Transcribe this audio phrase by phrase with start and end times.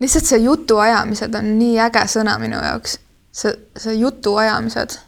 [0.00, 2.98] lihtsalt see jutuajamised on nii äge sõna minu jaoks.
[3.32, 4.98] see, see jutuajamised.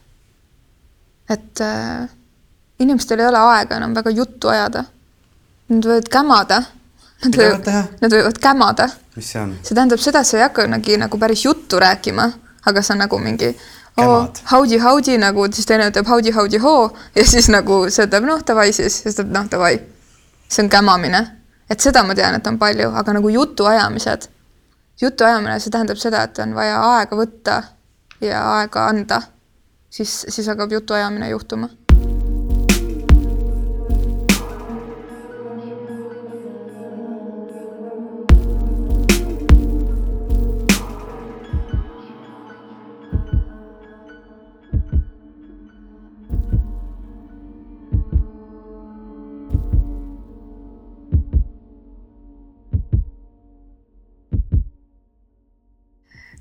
[1.31, 2.09] et äh,
[2.79, 4.85] inimestel ei ole aega enam väga juttu ajada.
[5.69, 6.63] Nad võivad kämada.
[7.25, 7.67] Nad võivad?
[8.01, 8.89] Nad võivad kämada.
[9.17, 9.57] mis see on?
[9.63, 12.31] see tähendab seda, et sa ei hakkagi nagu päris juttu rääkima,
[12.67, 13.53] aga sa nagu mingi
[13.99, 18.27] oh, howdy, howdy nagu, siis teine ütleb howdy, howdy, hoo ja siis nagu see ütleb
[18.29, 19.79] noh, davai siis, siis ütleb noh, davai.
[20.49, 21.21] see on kämamine,
[21.69, 24.29] et seda ma tean, et on palju, aga nagu jutuajamised,
[25.01, 27.59] jutuajamine, see tähendab seda, et on vaja aega võtta
[28.21, 29.21] ja aega anda,
[29.91, 31.69] siis, siis hakkab jutuajamine juhtuma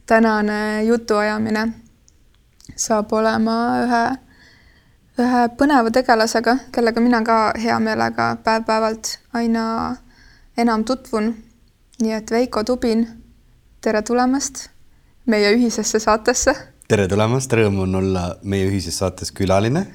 [0.07, 1.67] tänane jutuajamine
[2.75, 4.03] saab olema ühe,
[5.19, 9.63] ühe põneva tegelasega, kellega mina ka hea meelega päev-päevalt aina
[10.57, 11.35] enam tutvun.
[12.01, 13.07] nii et Veiko Tubin,
[13.81, 14.67] tere tulemast
[15.25, 16.53] meie ühisesse saatesse.
[16.87, 19.87] tere tulemast, rõõm on olla meie ühises saates külaline.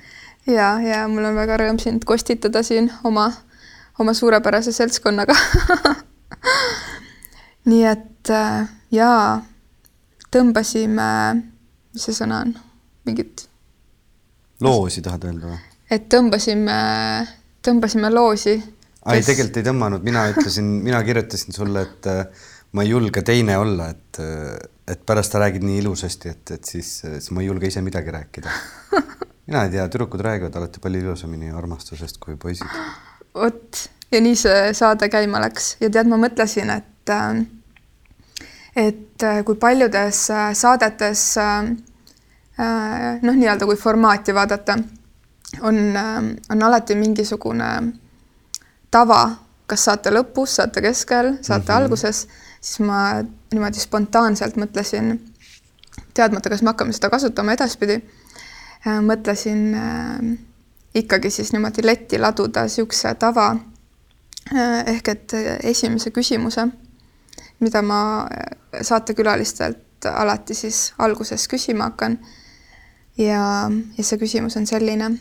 [0.46, 3.30] ja, ja mul on väga rõõm sind kostitada siin oma,
[3.98, 5.36] oma suurepärase seltskonnaga
[7.70, 9.51] nii et äh, jaa
[10.32, 11.08] tõmbasime,
[11.92, 12.54] mis see sõna on,
[13.08, 13.46] mingit,
[14.64, 15.60] loosi tahad öelda või?
[15.92, 16.76] et tõmbasime,
[17.64, 18.56] tõmbasime loosi.
[18.56, 23.58] ei, tegelikult ei tõmmanud, mina ütlesin, mina kirjutasin sulle, et äh, ma ei julge teine
[23.60, 24.20] olla, et,
[24.88, 28.14] et pärast sa räägid nii ilusasti, et, et siis, siis ma ei julge ise midagi
[28.14, 28.52] rääkida.
[29.48, 32.78] mina ei tea, tüdrukud räägivad alati palju ilusamini armastusest kui poisid.
[33.34, 37.42] vot ja nii see saade käima läks ja tead, ma mõtlesin, et äh,
[38.76, 41.64] et äh, kui paljudes äh, saadetes äh,
[43.22, 44.78] noh, nii-öelda kui formaati vaadata,
[45.60, 45.80] on,
[46.50, 47.70] on alati mingisugune
[48.92, 49.22] tava,
[49.68, 51.82] kas saate lõpus, saate keskel, saate mm -hmm.
[51.82, 52.28] alguses,
[52.60, 55.18] siis ma niimoodi spontaanselt mõtlesin,
[56.14, 57.98] teadmata, kas me hakkame seda kasutama edaspidi,
[58.84, 59.76] mõtlesin
[60.94, 63.56] ikkagi siis niimoodi letti laduda niisuguse tava
[64.86, 65.32] ehk et
[65.62, 66.68] esimese küsimuse
[67.62, 68.00] mida ma
[68.82, 72.18] saatekülalistelt alati siis alguses küsima hakkan.
[73.18, 75.12] ja, ja see küsimus on selline,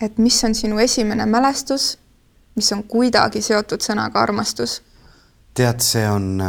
[0.00, 1.98] et mis on sinu esimene mälestus,
[2.56, 4.80] mis on kuidagi seotud sõnaga armastus?
[5.54, 6.40] tead, see on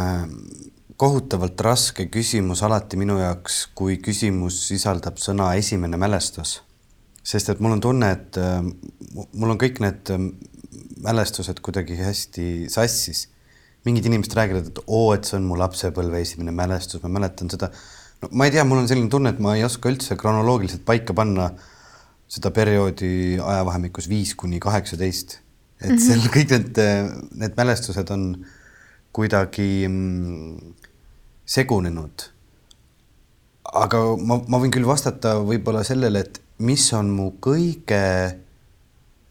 [0.96, 6.62] kohutavalt raske küsimus alati minu jaoks, kui küsimus sisaldab sõna esimene mälestus.
[7.26, 8.36] sest et mul on tunne, et
[9.32, 10.12] mul on kõik need
[11.02, 13.26] mälestused kuidagi hästi sassis
[13.86, 17.70] mingid inimesed räägivad, et oo, et see on mu lapsepõlve esimene mälestus, ma mäletan seda.
[18.22, 21.14] no ma ei tea, mul on selline tunne, et ma ei oska üldse kronoloogiliselt paika
[21.16, 21.50] panna
[22.26, 25.38] seda perioodi ajavahemikus viis kuni kaheksateist.
[25.80, 26.06] et mm -hmm.
[26.06, 26.78] seal kõik need,
[27.34, 28.46] need mälestused on
[29.12, 30.74] kuidagi mm,
[31.44, 32.30] segunenud.
[33.72, 38.38] aga ma, ma võin küll vastata võib-olla sellele, et mis on mu kõige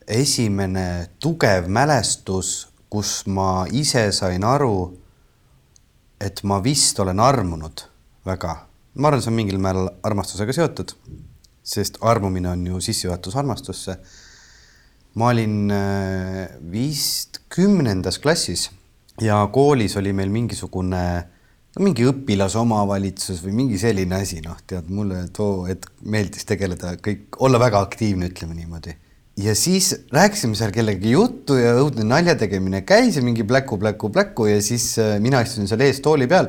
[0.08, 4.76] esimene tugev mälestus kus ma ise sain aru,
[6.24, 7.84] et ma vist olen armunud
[8.26, 8.54] väga.
[8.96, 10.94] ma arvan, see on mingil määral armastusega seotud,
[11.60, 13.98] sest armumine on ju sissejuhatus armastusse.
[15.20, 15.72] ma olin
[16.72, 18.70] vist kümnendas klassis
[19.22, 21.04] ja koolis oli meil mingisugune
[21.76, 27.36] no mingi õpilasomavalitsus või mingi selline asi, noh, tead, mulle too hetk meeldis tegeleda kõik,
[27.44, 28.96] olla väga aktiivne, ütleme niimoodi
[29.38, 34.10] ja siis rääkisime seal kellegagi juttu ja õudne nalja tegemine käis ja mingi pläku, pläku,
[34.10, 36.48] pläku ja siis mina istusin seal ees tooli peal.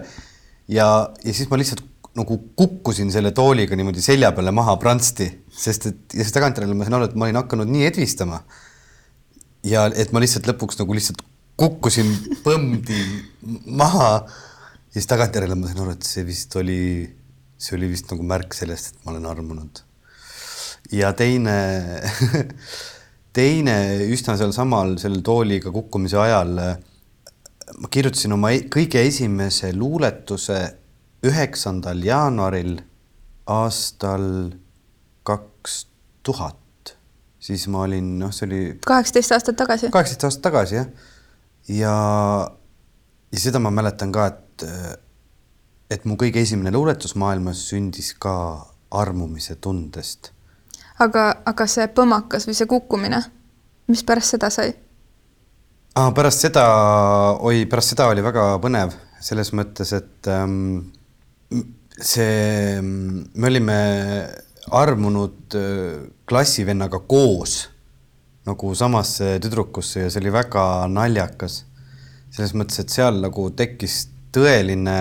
[0.68, 0.86] ja,
[1.24, 1.82] ja siis ma lihtsalt
[2.16, 6.86] nagu kukkusin selle tooliga niimoodi selja peale maha prantsti, sest et ja siis tagantjärele ma
[6.86, 8.40] sain aru, et ma olin hakanud nii edvistama.
[9.66, 11.24] ja et ma lihtsalt lõpuks nagu lihtsalt
[11.60, 12.12] kukkusin
[12.46, 13.02] põmdi
[13.66, 14.12] maha.
[14.22, 16.80] ja siis tagantjärele ma sain aru, et see vist oli,
[17.58, 19.82] see oli vist nagu märk sellest, et ma olen armunud
[20.92, 21.56] ja teine
[23.36, 23.76] teine
[24.12, 26.54] üsna sealsamal selle tooliga kukkumise ajal
[27.76, 30.60] ma kirjutasin oma kõige esimese luuletuse
[31.26, 32.76] üheksandal jaanuaril
[33.50, 34.28] aastal
[35.26, 35.86] kaks
[36.26, 36.62] tuhat.
[37.46, 39.90] siis ma olin, noh, see oli kaheksateist aastat tagasi.
[39.94, 40.86] kaheksateist aastat tagasi, jah.
[41.68, 41.96] ja,
[43.32, 44.66] ja seda ma mäletan ka, et,
[45.90, 48.34] et mu kõige esimene luuletus maailmas sündis ka
[48.90, 50.32] armumise tundest
[51.02, 53.20] aga, aga see põmakas või see kukkumine,
[53.90, 54.72] mis pärast seda sai?
[55.96, 56.10] ah,?
[56.16, 56.66] pärast seda,
[57.40, 60.90] oi, pärast seda oli väga põnev, selles mõttes, et ähm,
[61.96, 63.78] see, me olime
[64.76, 67.62] armunud äh, klassivennaga koos
[68.46, 71.64] nagu samasse tüdrukusse ja see oli väga naljakas.
[72.30, 74.96] selles mõttes, et seal nagu tekkis tõeline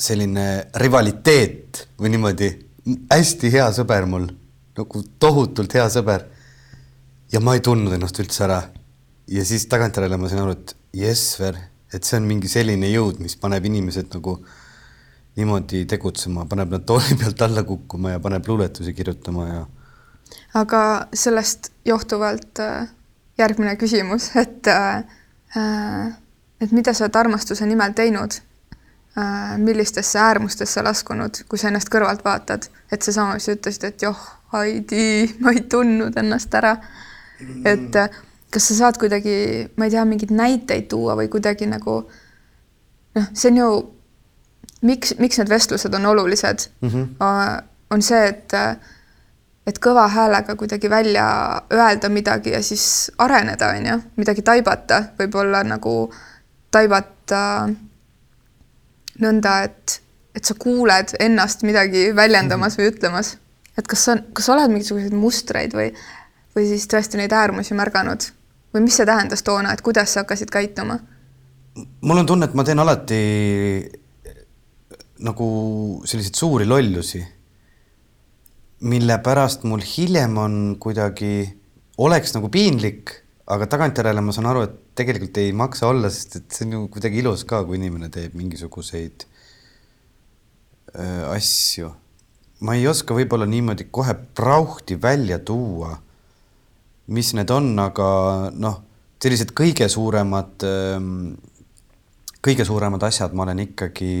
[0.00, 0.46] selline
[0.80, 2.48] rivaliteet või niimoodi,
[3.10, 4.28] hästi hea sõber mul,
[4.78, 6.26] nagu tohutult hea sõber.
[7.32, 8.62] ja ma ei tundnud ennast üldse ära.
[9.28, 11.40] ja siis tagantjärele ma sain aru, et jess,
[11.92, 14.38] et see on mingi selline jõud, mis paneb inimesed nagu
[15.38, 19.66] niimoodi tegutsema, paneb nad tooli pealt alla kukkuma ja paneb luuletusi kirjutama ja.
[20.54, 20.82] aga
[21.14, 22.90] sellest johtuvalt äh,
[23.38, 25.04] järgmine küsimus, et äh,
[25.56, 26.12] äh,
[26.60, 28.40] et mida sa oled armastuse nimel teinud?
[29.58, 34.20] millistesse äärmustesse laskunud, kui sa ennast kõrvalt vaatad, et seesama, mis sa ütlesid, et joh,
[34.52, 36.76] Heidi, ma ei tundnud ennast ära.
[37.64, 37.94] et
[38.50, 42.02] kas sa saad kuidagi, ma ei tea, mingeid näiteid tuua või kuidagi nagu
[43.14, 43.68] noh, see on ju
[44.86, 47.62] miks, miks need vestlused on olulised mm, -hmm.
[47.90, 48.52] on see, et
[49.66, 51.26] et kõva häälega kuidagi välja
[51.72, 56.12] öelda midagi ja siis areneda, on ju, midagi taibata, võib-olla nagu
[56.70, 57.68] taibata
[59.20, 60.00] nõnda, et,
[60.34, 63.36] et sa kuuled ennast midagi väljendamas või ütlemas.
[63.80, 65.90] Et kas sa, kas sa oled mingisuguseid mustreid või,
[66.56, 68.28] või siis tõesti neid äärmusi märganud
[68.74, 71.00] või mis see tähendas toona, et kuidas sa hakkasid käituma?
[72.02, 73.20] mul on tunne, et ma teen alati
[75.24, 75.46] nagu
[76.08, 77.20] selliseid suuri lollusi,
[78.90, 81.44] mille pärast mul hiljem on kuidagi,
[82.00, 83.12] oleks nagu piinlik,
[83.50, 86.84] aga tagantjärele ma saan aru, et tegelikult ei maksa olla, sest et see on ju
[86.94, 89.26] kuidagi ilus ka, kui inimene teeb mingisuguseid
[90.96, 91.92] äh, asju.
[92.60, 95.94] Ma ei oska võib-olla niimoodi kohe prauhti välja tuua,
[97.10, 98.08] mis need on, aga
[98.54, 98.80] noh,
[99.22, 100.98] sellised kõige suuremad äh,,
[102.40, 104.12] kõige suuremad asjad ma olen ikkagi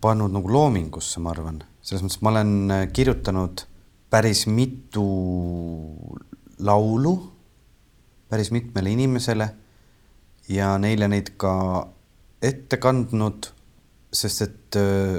[0.00, 3.66] pannud nagu loomingusse, ma arvan, selles mõttes ma olen äh, kirjutanud
[4.10, 5.04] päris mitu
[6.60, 7.14] laulu
[8.30, 9.48] päris mitmele inimesele
[10.48, 11.52] ja neile neid ka
[12.42, 13.50] ette kandnud,
[14.14, 15.18] sest et äh,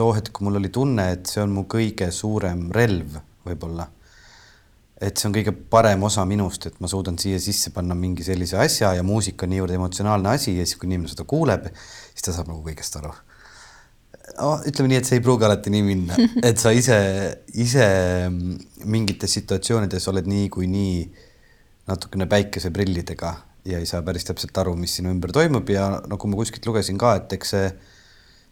[0.00, 3.88] too hetk mul oli tunne, et see on mu kõige suurem relv võib-olla.
[5.00, 8.58] et see on kõige parem osa minust, et ma suudan siia sisse panna mingi sellise
[8.60, 11.70] asja ja muusika on niivõrd emotsionaalne asi ja siis, kui inimene seda kuuleb,
[12.12, 13.14] siis ta saab nagu kõigest aru
[14.38, 16.18] oh, ütleme nii, et see ei pruugi alati nii minna,
[16.48, 16.98] et sa ise,
[17.58, 17.86] ise
[18.84, 20.96] mingites situatsioonides oled niikuinii
[21.90, 23.32] natukene päikeseprillidega
[23.70, 27.00] ja ei saa päris täpselt aru, mis sinu ümber toimub ja nagu ma kuskilt lugesin
[27.00, 27.72] ka, et eks see,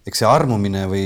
[0.09, 1.05] eks see armumine või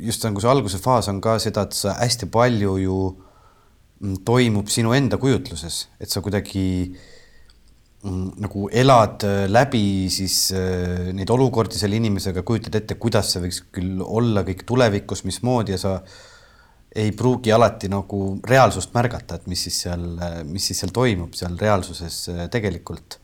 [0.00, 4.68] just nagu see alguse faas on ka seda, et sa hästi palju ju mm, toimub
[4.72, 7.08] sinu enda kujutluses, et sa kuidagi äh,
[8.00, 13.42] Mm, nagu elad äh, läbi siis äh, neid olukordi selle inimesega, kujutad ette, kuidas see
[13.42, 15.92] võiks küll olla kõik tulevikus, mismoodi ja sa
[16.96, 20.06] ei pruugi alati nagu reaalsust märgata, et mis siis seal,
[20.48, 23.19] mis siis seal toimub seal reaalsuses äh, tegelikult.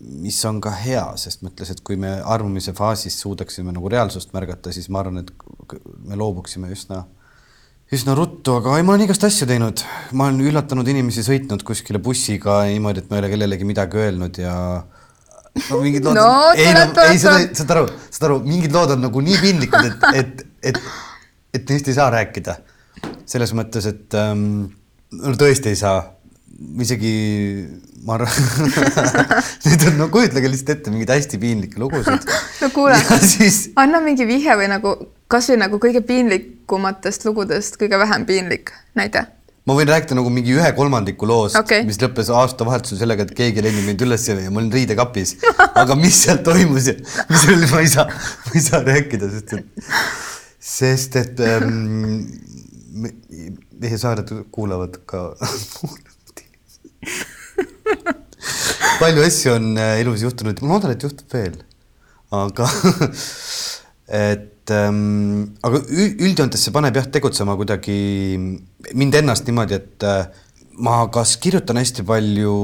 [0.00, 4.72] Mis on ka hea, sest mõtles, et kui me armumise faasis suudaksime nagu reaalsust märgata,
[4.72, 5.32] siis ma arvan, et
[6.08, 7.04] me loobuksime üsna
[7.90, 9.82] üsna ruttu, aga ei, ma olen igast asju teinud.
[10.14, 14.38] ma olen üllatanud inimesi, sõitnud kuskile bussiga niimoodi, et ma ei ole kellelegi midagi öelnud
[14.38, 14.54] ja
[15.68, 16.60] no mingid lood no, on...
[16.60, 20.06] ei no, ei seda, saad aru, saad aru, mingid lood on nagu nii piinlikud, et,
[20.20, 20.80] et, et,
[21.58, 22.60] et neist ei saa rääkida.
[23.30, 24.70] selles mõttes, et ähm,
[25.18, 26.00] no tõesti ei saa.
[26.80, 27.14] Isegi
[28.04, 28.70] ma arvan
[29.66, 32.28] Need on, no kujutlege lihtsalt ette mingeid hästi piinlikke lugusid.
[32.62, 33.66] no kuule, siis...
[33.80, 34.94] anna mingi vihje või nagu
[35.30, 39.26] kasvõi nagu kõige piinlikumatest lugudest kõige vähem piinlik näide
[39.68, 43.64] ma võin rääkida nagu mingi ühe kolmandiku loost okay., mis lõppes aastavahetusel sellega, et keegi
[43.64, 45.36] lenni mind üles ja ma olin riidekapis.
[45.82, 46.96] aga mis seal toimus ja
[47.30, 49.90] mis oli, ma ei saa, ma ei saa rääkida, sest et,
[50.72, 52.24] sest et ähm,
[53.80, 55.28] meie saared kuulavad ka
[59.00, 61.56] palju asju on äh, elus juhtunud, ma loodan, et juhtub veel.
[62.30, 62.66] aga
[64.30, 67.96] et ähm, aga üldjoontes see paneb jah tegutsema kuidagi
[68.38, 70.28] mind ennast niimoodi, et äh,
[70.80, 72.56] ma kas kirjutan hästi palju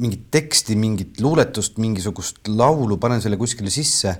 [0.00, 4.14] mingit teksti, mingit luuletust, mingisugust laulu, panen selle kuskile sisse,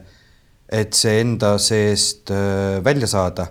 [0.71, 3.51] et see enda seest äh, välja saada.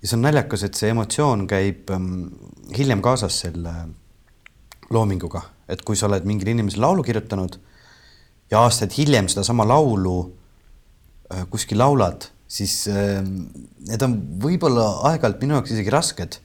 [0.00, 2.30] ja see on naljakas, et see emotsioon käib ähm,
[2.76, 3.74] hiljem kaasas selle
[4.90, 7.56] loominguga, et kui sa oled mingile inimesele laulu kirjutanud
[8.50, 10.18] ja aastaid hiljem sedasama laulu
[11.30, 16.40] Äh, kuskil laulad, siis äh, need on võib-olla aeg-ajalt minu jaoks isegi rasked.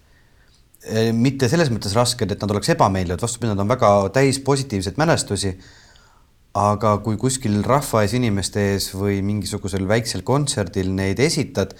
[0.86, 5.02] Äh, mitte selles mõttes rasked, et nad oleks ebameeldivad, vastupidi, nad on väga täis positiivseid
[5.02, 5.56] mälestusi.
[6.56, 11.74] aga kui kuskil rahva ees inimeste ees või mingisugusel väiksel kontserdil neid esitad,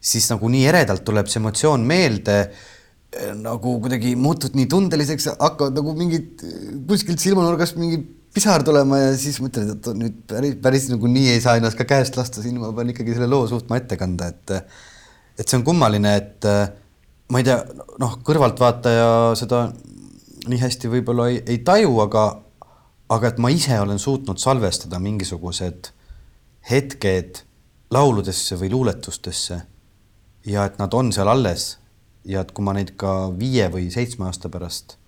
[0.00, 2.38] siis nagu nii eredalt tuleb see emotsioon meelde
[3.38, 6.44] nagu kuidagi muutud nii tundeliseks, hakkavad nagu mingid
[6.88, 8.00] kuskilt silmanurgast mingi
[8.34, 11.86] pisar tulema ja siis mõtled, et nüüd päris, päris nagu nii ei saa ennast ka
[11.88, 14.54] käest lasta, siin ma pean ikkagi selle loo suutma ette kanda, et
[15.38, 16.46] et see on kummaline, et
[17.30, 17.60] ma ei tea,
[18.02, 19.08] noh, kõrvaltvaataja
[19.38, 19.68] seda
[20.48, 22.26] nii hästi võib-olla ei, ei taju, aga
[23.08, 25.90] aga et ma ise olen suutnud salvestada mingisugused
[26.68, 27.42] hetked
[27.94, 29.60] lauludesse või luuletustesse
[30.48, 31.70] ja et nad on seal alles
[32.24, 34.98] ja et kui ma neid ka viie või seitsme aasta pärast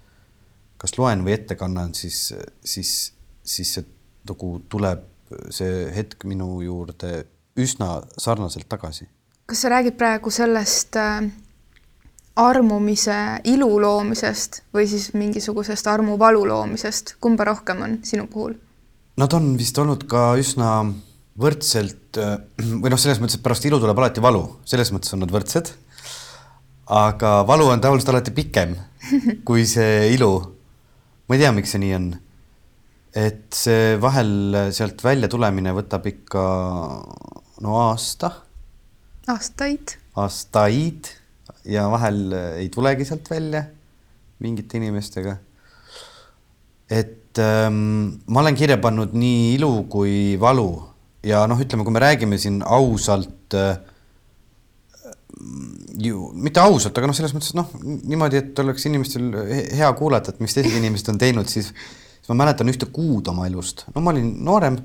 [0.80, 2.30] kas loen või ette kannan, siis,
[2.64, 3.12] siis,
[3.44, 3.86] siis see
[4.28, 5.04] nagu tuleb
[5.52, 7.24] see hetk minu juurde
[7.60, 9.06] üsna sarnaselt tagasi.
[9.46, 11.28] kas sa räägid praegu sellest äh,
[12.38, 18.56] armumise ilu loomisest või siis mingisugusest armuvalu loomisest, kumba rohkem on sinu puhul?
[19.20, 20.72] Nad on vist olnud ka üsna
[21.40, 25.24] võrdselt äh, või noh, selles mõttes, et pärast ilu tuleb alati valu, selles mõttes on
[25.24, 25.74] nad võrdsed
[26.90, 28.74] aga valu on tavaliselt alati pikem
[29.46, 30.32] kui see ilu.
[31.28, 32.08] ma ei tea, miks see nii on.
[33.14, 36.42] et see vahel sealt välja tulemine võtab ikka
[37.62, 38.32] no aasta.
[39.30, 39.94] aastaid.
[40.18, 41.12] aastaid
[41.70, 43.64] ja vahel ei tulegi sealt välja
[44.42, 45.36] mingite inimestega.
[46.90, 50.70] et ähm, ma olen kirja pannud nii ilu kui valu
[51.22, 53.78] ja noh, ütleme, kui me räägime siin ausalt äh,
[56.04, 59.32] ju mitte ausalt, aga noh, selles mõttes noh, niimoodi, et oleks inimestel
[59.76, 63.48] hea kuulata, et mis teised inimesed on teinud, siis, siis ma mäletan ühte kuud oma
[63.50, 64.78] elust, no ma olin noorem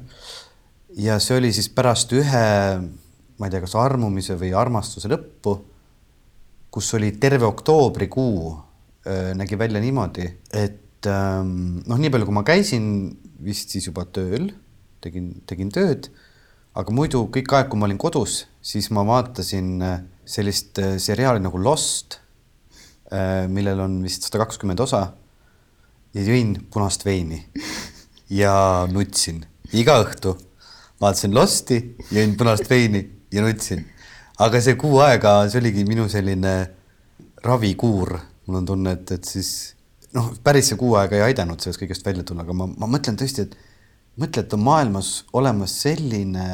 [1.00, 2.45] ja see oli siis pärast ühe,
[3.36, 5.57] ma ei tea, kas armumise või armastuse lõppu,
[6.75, 12.45] kus oli terve oktoobrikuu äh, nägi välja niimoodi, et ähm, noh, nii palju, kui ma
[12.48, 12.88] käisin
[13.45, 14.50] vist siis juba tööl,
[15.03, 16.10] tegin, tegin tööd,
[16.75, 21.44] aga muidu kõik aeg, kui ma olin kodus, siis ma vaatasin äh, sellist äh, seriaali
[21.44, 22.20] nagu Lost,
[23.12, 25.05] äh, millel on vist sada kakskümmend osa
[26.15, 27.41] ja jõin punast veini
[28.34, 30.36] ja nutsin iga õhtu.
[31.01, 31.77] vaatasin Losti,
[32.15, 33.86] jõin punast veini ja nutsin.
[34.39, 36.55] aga see kuu aega, see oligi minu selline
[37.44, 38.17] ravikuur,
[38.48, 39.75] mul on tunne, et, et siis
[40.15, 43.20] noh, päris see kuu aega ei aidanud sellest kõigest välja tulla, aga ma, ma mõtlen
[43.20, 43.55] tõesti, et
[44.20, 46.48] mõtle, et on maailmas olemas selline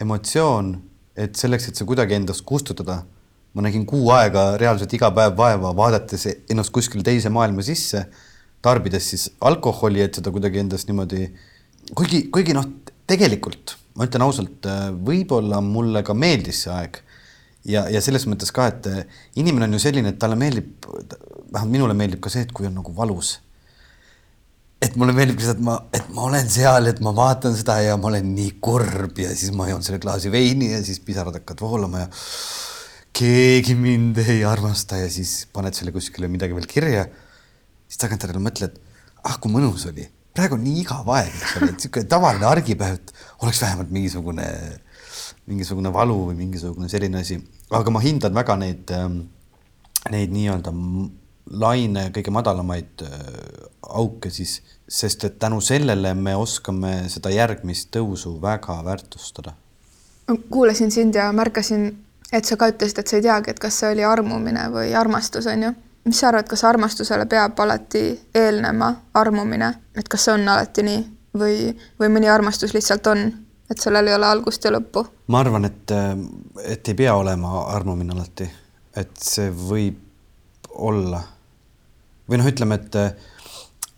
[0.00, 0.74] emotsioon
[1.20, 3.02] et selleks, et see kuidagi endast kustutada,
[3.54, 8.04] ma nägin kuu aega reaalselt iga päev vaeva, vaadates ennast kuskile teise maailma sisse,
[8.62, 11.26] tarbides siis alkoholi, et seda kuidagi endast niimoodi,
[11.98, 12.66] kuigi, kuigi noh,
[13.10, 14.66] tegelikult ma ütlen ausalt,
[15.04, 17.00] võib-olla mulle ka meeldis see aeg.
[17.68, 18.86] Ja, ja selles mõttes ka, et
[19.36, 20.86] inimene on ju selline, et talle meeldib,
[21.50, 23.34] vähemalt minule meeldib ka see, et kui on nagu valus
[24.80, 28.08] et mulle meeldib lihtsalt, ma, et ma olen seal, et ma vaatan seda ja ma
[28.08, 32.04] olen nii kurb ja siis ma joon selle klaasi veini ja siis pisarad hakkavad voolama
[32.06, 32.08] ja
[33.20, 37.04] keegi mind ei armasta ja siis paned selle kuskile midagi veel kirja.
[37.90, 38.76] siis tagantjärele mõtled,
[39.26, 40.06] ah kui mõnus oli,
[40.36, 43.12] praegu on nii igav aeg, eks ole, et niisugune tavaline argipäev, et
[43.44, 44.46] oleks vähemalt mingisugune,
[45.50, 47.40] mingisugune valu või mingisugune selline asi,
[47.74, 49.24] aga ma hindan väga neid, ähm,
[50.14, 50.72] neid nii-öelda
[51.50, 53.10] laine kõige madalamaid äh,
[53.88, 59.52] auke siis, sest et tänu sellele me oskame seda järgmist tõusu väga väärtustada.
[60.50, 61.96] kuulasin sind ja märkasin,
[62.32, 65.46] et sa ka ütlesid, et sa ei teagi, et kas see oli armumine või armastus,
[65.46, 65.72] on ju.
[66.04, 71.00] mis sa arvad, kas armastusele peab alati eelnema armumine, et kas see on alati nii
[71.38, 73.32] või, või mõni armastus lihtsalt on,
[73.70, 75.04] et sellel ei ole algust ja lõppu?
[75.26, 75.96] ma arvan, et,
[76.64, 78.48] et ei pea olema armumine alati,
[78.96, 80.09] et see võib
[80.80, 81.20] olla
[82.30, 83.10] või noh, ütleme, et äh,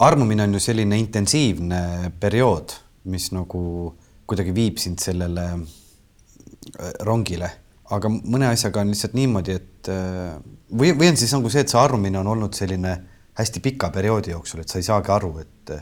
[0.02, 2.74] armumine on ju selline intensiivne periood,
[3.12, 3.92] mis nagu
[4.28, 7.50] kuidagi viib sind sellele äh, rongile,
[7.92, 10.36] aga mõne asjaga on lihtsalt niimoodi, et äh,
[10.72, 12.96] või, või on siis nagu see, et see armumine on olnud selline
[13.36, 15.78] hästi pika perioodi jooksul, et sa ei saagi aru, et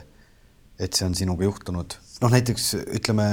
[0.81, 1.93] et see on sinuga juhtunud.
[2.23, 3.25] noh, näiteks ütleme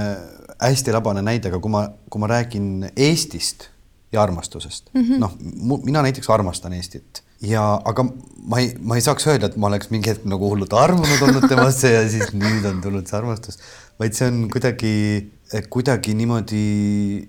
[0.61, 3.71] hästi labane näide, aga kui ma, kui ma räägin Eestist
[4.13, 8.05] ja armastusest mm -hmm., noh, mina näiteks armastan Eestit ja aga
[8.49, 11.47] ma ei, ma ei saaks öelda, et ma oleks mingi hetk nagu hullult armunud olnud
[11.51, 13.61] temasse ja siis nüüd on tulnud see armastus,
[14.01, 14.95] vaid see on kuidagi,
[15.71, 16.63] kuidagi niimoodi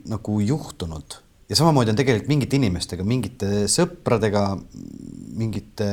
[0.09, 1.19] nagu juhtunud.
[1.49, 4.43] Ja samamoodi on tegelikult mingite inimestega, mingite sõpradega,
[5.37, 5.89] mingite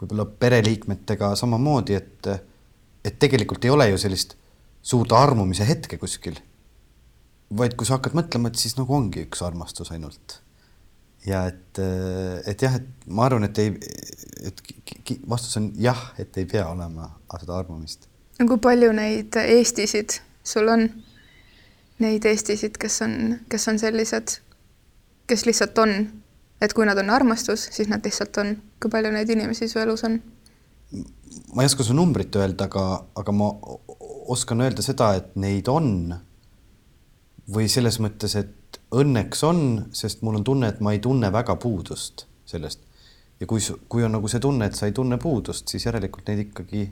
[0.00, 2.30] võib-olla pereliikmetega samamoodi, et,
[3.06, 4.34] et tegelikult ei ole ju sellist
[4.84, 6.36] suurt armumise hetke kuskil.
[7.54, 10.40] vaid kui sa hakkad mõtlema, et siis nagu ongi üks armastus ainult
[11.26, 13.72] ja et, äh, et jah, et ma arvan, et ei,
[14.44, 14.62] et
[15.28, 17.08] vastus on jah, et ei pea olema
[17.40, 18.08] seda armumist.
[18.38, 20.88] no kui palju neid Eestisid sul on?
[22.02, 23.16] Neid Eestisid, kes on,
[23.48, 24.38] kes on sellised,
[25.30, 25.92] kes lihtsalt on,
[26.60, 28.56] et kui nad on armastus, siis nad lihtsalt on.
[28.82, 30.20] kui palju neid inimesi su elus on?
[31.54, 32.84] ma ei oska su numbrit öelda, aga,
[33.16, 33.48] aga ma
[34.34, 36.14] oskan öelda seda, et neid on.
[37.54, 38.52] või selles mõttes, et
[39.00, 39.60] õnneks on,
[39.96, 42.80] sest mul on tunne, et ma ei tunne väga puudust sellest.
[43.40, 46.44] ja kui, kui on nagu see tunne, et sa ei tunne puudust, siis järelikult neid
[46.46, 46.84] ikkagi,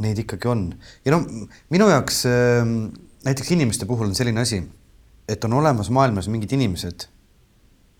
[0.00, 0.66] neid ikkagi on.
[1.04, 1.22] ja no
[1.70, 2.76] minu jaoks ähm,
[3.24, 4.62] näiteks inimeste puhul on selline asi,
[5.28, 7.06] et on olemas maailmas mingid inimesed,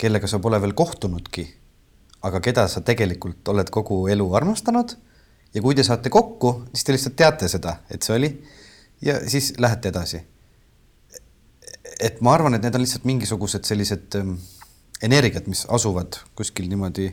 [0.00, 1.46] kellega sa pole veel kohtunudki,
[2.26, 4.96] aga keda sa tegelikult oled kogu elu armastanud
[5.54, 8.30] ja kui te saate kokku, siis te lihtsalt teate seda, et see oli
[9.04, 10.22] ja siis lähete edasi.
[12.00, 14.36] Et ma arvan, et need on lihtsalt mingisugused sellised ähm,
[15.04, 17.08] energiat, mis asuvad kuskil niimoodi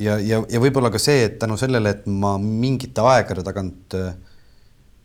[0.00, 4.12] ja, ja, ja võib-olla ka see, et tänu sellele, et ma mingite aegade tagant äh,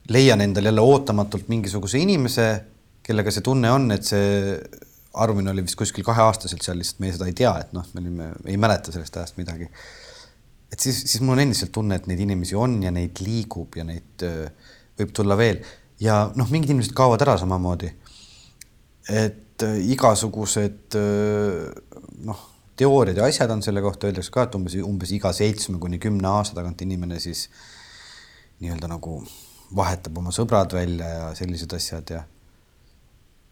[0.09, 2.49] leian endale jälle ootamatult mingisuguse inimese,
[3.05, 4.29] kellega see tunne on, et see
[5.19, 8.29] arvamine oli vist kuskil kaheaastaselt seal, lihtsalt meie seda ei tea, et noh, me olime,
[8.45, 9.69] ei mäleta sellest ajast midagi.
[10.69, 13.85] et siis, siis mul on endiselt tunne, et neid inimesi on ja neid liigub ja
[13.87, 15.63] neid äh, võib tulla veel
[15.99, 17.91] ja noh, mingid inimesed kaovad ära samamoodi.
[19.09, 21.67] Et äh, igasugused äh,
[22.25, 22.45] noh,
[22.79, 26.29] teooriad ja asjad on selle kohta, öeldakse ka, et umbes, umbes iga seitsme kuni kümne
[26.29, 27.47] aasta tagant inimene siis
[28.61, 29.19] nii-öelda nagu
[29.75, 32.23] vahetab oma sõbrad välja ja sellised asjad ja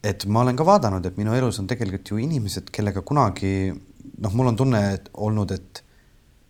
[0.08, 4.34] et ma olen ka vaadanud, et minu elus on tegelikult ju inimesed, kellega kunagi noh,
[4.34, 5.84] mul on tunne et olnud, et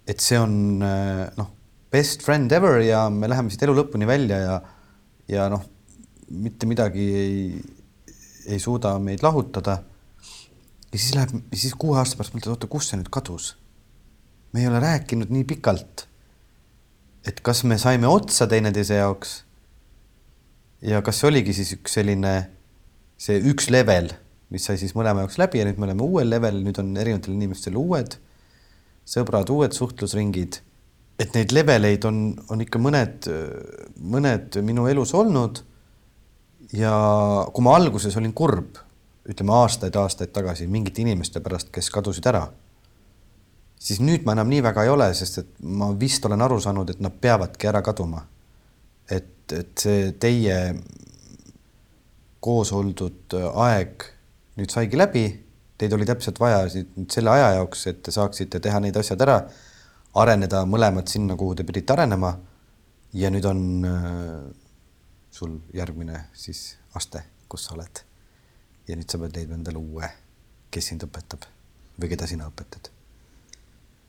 [0.07, 1.47] et see on noh,
[1.91, 4.59] best friend ever ja me läheme siit elu lõpuni välja ja
[5.31, 5.63] ja noh,
[6.29, 7.41] mitte midagi ei,
[8.47, 9.83] ei suuda meid lahutada.
[10.91, 13.55] ja siis läheb, siis kuue aasta pärast mõtled, oota, kus see nüüd kadus?
[14.53, 16.07] me ei ole rääkinud nii pikalt.
[17.27, 19.41] et kas me saime otsa teineteise jaoks?
[20.81, 22.37] ja kas see oligi siis üks selline,
[23.17, 24.13] see üks level,
[24.49, 27.35] mis sai siis mõlema jaoks läbi ja nüüd me oleme uuel levelil, nüüd on erinevatel
[27.35, 28.19] inimestel uued
[29.07, 30.61] sõbrad, uued suhtlusringid.
[31.17, 33.25] et neid leveleid on, on ikka mõned,
[33.97, 35.63] mõned minu elus olnud.
[36.73, 36.93] Ja
[37.53, 38.79] kui ma alguses olin kurb,
[39.27, 42.47] ütleme aastaid-aastaid tagasi mingite inimeste pärast, kes kadusid ära,
[43.79, 46.89] siis nüüd ma enam nii väga ei ole, sest et ma vist olen aru saanud,
[46.89, 48.23] et nad peavadki ära kaduma
[49.11, 50.57] et, et see teie
[52.43, 54.05] koos oldud aeg
[54.57, 55.25] nüüd saigi läbi,
[55.77, 59.39] teid oli täpselt vaja nüüd selle aja jaoks, et te saaksite teha neid asjad ära,
[60.17, 62.37] areneda mõlemad sinna, kuhu te pidite arenema.
[63.13, 63.59] ja nüüd on
[65.37, 68.03] sul järgmine siis aste, kus sa oled.
[68.87, 70.07] ja nüüd sa pead leidma endale uue,
[70.71, 71.45] kes sind õpetab
[71.99, 72.91] või keda sina õpetad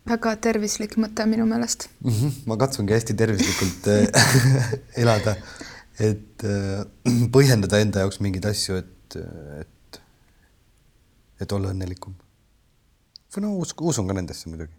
[0.09, 2.13] väga tervislik mõte minu meelest mm.
[2.13, 2.37] -hmm.
[2.51, 4.31] ma katsungi hästi tervislikult äh,
[5.03, 5.37] elada,
[5.99, 6.87] et äh,
[7.35, 9.19] põhjendada enda jaoks mingeid asju, et,
[9.61, 10.01] et,
[11.45, 12.17] et olla õnnelikum.
[13.35, 14.78] või no usun ka nendesse muidugi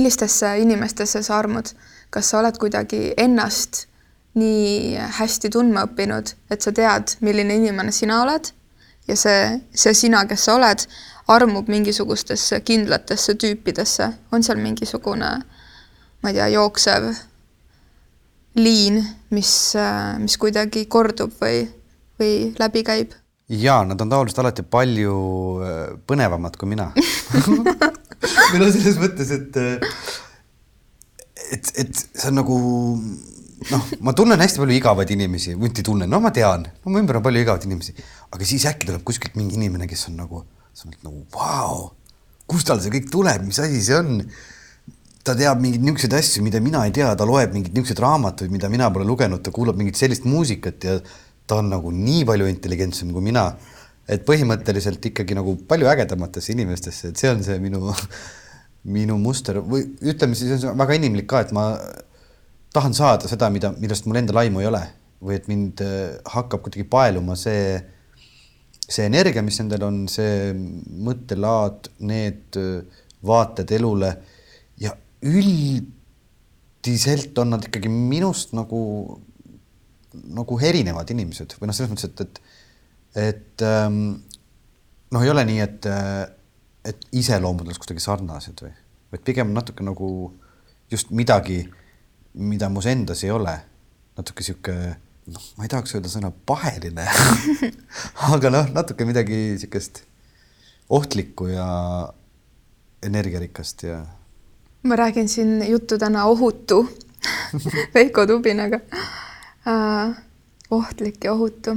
[0.00, 1.68] millistesse inimestesse sa armud,
[2.10, 3.84] kas sa oled kuidagi ennast
[4.40, 8.52] nii hästi tundma õppinud, et sa tead, milline inimene sina oled?
[9.08, 10.84] Ja see, see sina, kes sa oled,
[11.30, 15.30] armub mingisugustesse kindlatesse tüüpidesse, on seal mingisugune,
[16.22, 17.10] ma ei tea, jooksev
[18.58, 19.02] liin,
[19.34, 19.52] mis,
[20.22, 21.64] mis kuidagi kordub või,
[22.20, 23.19] või läbi käib?
[23.50, 25.16] Ja nad on tavaliselt alati palju
[25.64, 26.90] äh, põnevamad kui mina
[28.52, 29.58] või noh, selles mõttes, et
[31.50, 32.56] et, et see on nagu
[33.70, 37.18] noh, ma tunnen hästi palju igavaid inimesi, vuti tunnen, no ma tean, no mu ümber
[37.18, 37.96] on palju igavaid inimesi,
[38.30, 41.90] aga siis äkki tuleb kuskilt mingi inimene, kes on nagu, sa oled nagu vau,
[42.50, 44.24] kust tal see kõik tuleb, mis asi see on?
[45.20, 48.70] ta teab mingeid niisuguseid asju, mida mina ei tea, ta loeb mingeid niisuguseid raamatuid, mida
[48.72, 50.94] mina pole lugenud, ta kuulab mingit sellist muusikat ja
[51.50, 53.50] ta on nagu nii palju intelligentsem kui mina
[54.10, 57.80] et põhimõtteliselt ikkagi nagu palju ägedamatesse inimestesse, et see on see minu,
[58.96, 59.60] minu muster.
[59.62, 61.64] Või ütleme siis, see on väga inimlik ka, et ma
[62.74, 64.82] tahan saada seda, mida, millest mul endal aimu ei ole.
[65.20, 67.64] Või et mind äh, hakkab kuidagi paeluma see,
[68.80, 70.34] see energia, mis nendel on, see
[71.06, 74.10] mõttelaad, need äh, vaated elule.
[74.80, 74.92] Ja
[75.28, 75.92] üldiselt
[77.42, 78.80] on nad ikkagi minust nagu,
[80.14, 82.42] nagu erinevad inimesed või noh, selles mõttes, et, et
[83.20, 84.20] et ähm,
[85.10, 85.86] noh, ei ole nii, et,
[86.86, 88.70] et iseloomud oleks kuidagi sarnased või,
[89.10, 90.10] vaid pigem natuke nagu
[90.90, 91.64] just midagi,
[92.38, 93.56] mida mus endas ei ole,
[94.18, 94.76] natuke sihuke
[95.30, 97.06] noh, ma ei tahaks öelda sõna paheline
[98.34, 100.04] aga noh, natuke midagi niisugust
[100.90, 101.66] ohtlikku ja
[103.06, 104.00] energiarikast ja.
[104.82, 106.84] ma räägin siin juttu täna ohutu
[107.94, 108.80] Veiko Tubinaga.
[110.70, 111.76] Ohtlik ja ohutu.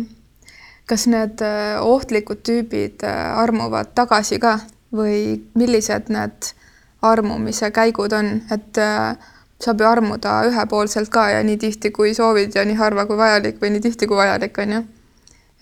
[0.86, 4.60] kas need äh, ohtlikud tüübid äh, armuvad tagasi ka
[4.94, 6.50] või millised need
[7.02, 9.16] armumise käigud on, et äh,
[9.64, 13.62] saab ju armuda ühepoolselt ka ja nii tihti, kui soovid ja nii harva kui vajalik
[13.62, 14.84] või nii tihti kui vajalik, on ju.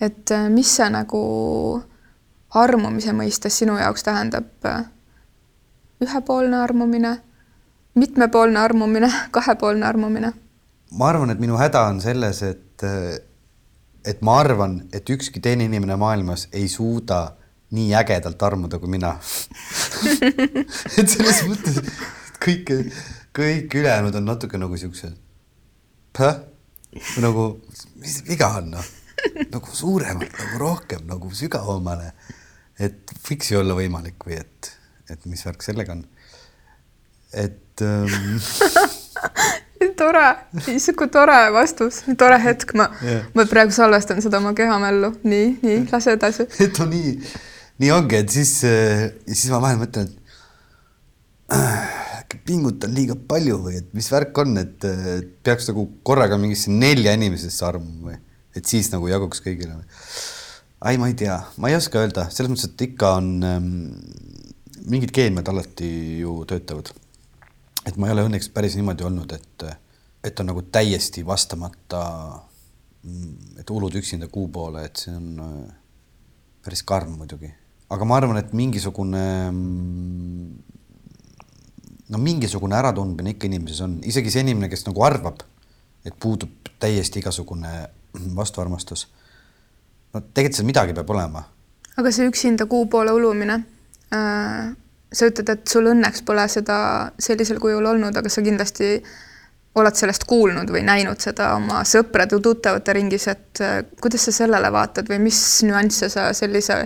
[0.00, 1.22] et äh, mis see nagu
[2.50, 4.50] armumise mõistes sinu jaoks tähendab?
[6.02, 7.16] ühepoolne armumine,
[7.94, 10.32] mitmepoolne armumine, kahepoolne armumine?
[10.98, 12.84] Ma arvan, et minu häda on selles, et,
[14.04, 17.24] et ma arvan, et ükski teine inimene maailmas ei suuda
[17.72, 19.14] nii ägedalt armuda kui mina
[21.00, 21.78] et selles mõttes
[22.42, 22.72] kõik,
[23.32, 25.14] kõik ülejäänud on natuke nagu siuksed,
[27.24, 27.46] nagu
[28.02, 28.90] mis viga on noh,
[29.54, 32.12] nagu suuremalt, nagu rohkem, nagu sügavamale.
[32.82, 34.72] et võiks ju olla võimalik või et,
[35.08, 36.04] et mis värk sellega on.
[37.32, 38.10] et ähm...
[40.00, 40.24] tore,
[40.66, 45.78] niisugune tore vastus, tore hetk, ma yeah., ma praegu salvestan seda oma kehamällu, nii, nii,
[45.92, 46.48] lase edasi.
[46.66, 47.14] et on nii,
[47.82, 50.10] nii ongi, et siis, siis ma vahel mõtlen,
[51.52, 54.86] et äh, pingutan liiga palju või et mis värk on, et
[55.44, 58.20] peaks nagu korraga mingisse nelja inimesesse armuma või
[58.56, 59.84] et siis nagu jaguks kõigile või?
[60.82, 63.68] ai, ma ei tea, ma ei oska öelda, selles mõttes, et ikka on ähm,
[64.90, 65.90] mingid keemiad alati
[66.22, 66.90] ju töötavad.
[67.86, 69.64] Et ma ei ole õnneks päris niimoodi olnud, et,
[70.24, 72.02] et on nagu täiesti vastamata,
[73.02, 75.56] mm, et hullud üksinda kuu poole, et see on äh,
[76.64, 77.50] päris karm muidugi,
[77.92, 80.52] aga ma arvan, et mingisugune mm,
[82.12, 85.42] no mingisugune äratundmine ikka inimeses on, isegi see inimene, kes nagu arvab,
[86.04, 87.72] et puudub täiesti igasugune
[88.36, 89.06] vastuarmastus.
[90.12, 91.44] no tegelikult seal midagi peab olema.
[91.96, 93.62] aga see üksinda kuu poole ulumine
[94.12, 94.72] äh,,
[95.12, 96.78] sa ütled, et sul õnneks pole seda
[97.20, 98.96] sellisel kujul olnud, aga sa kindlasti
[99.80, 105.08] oled sellest kuulnud või näinud seda oma sõprade-tuttavate ringis, et äh, kuidas sa sellele vaatad
[105.08, 106.82] või mis nüansse sa sellise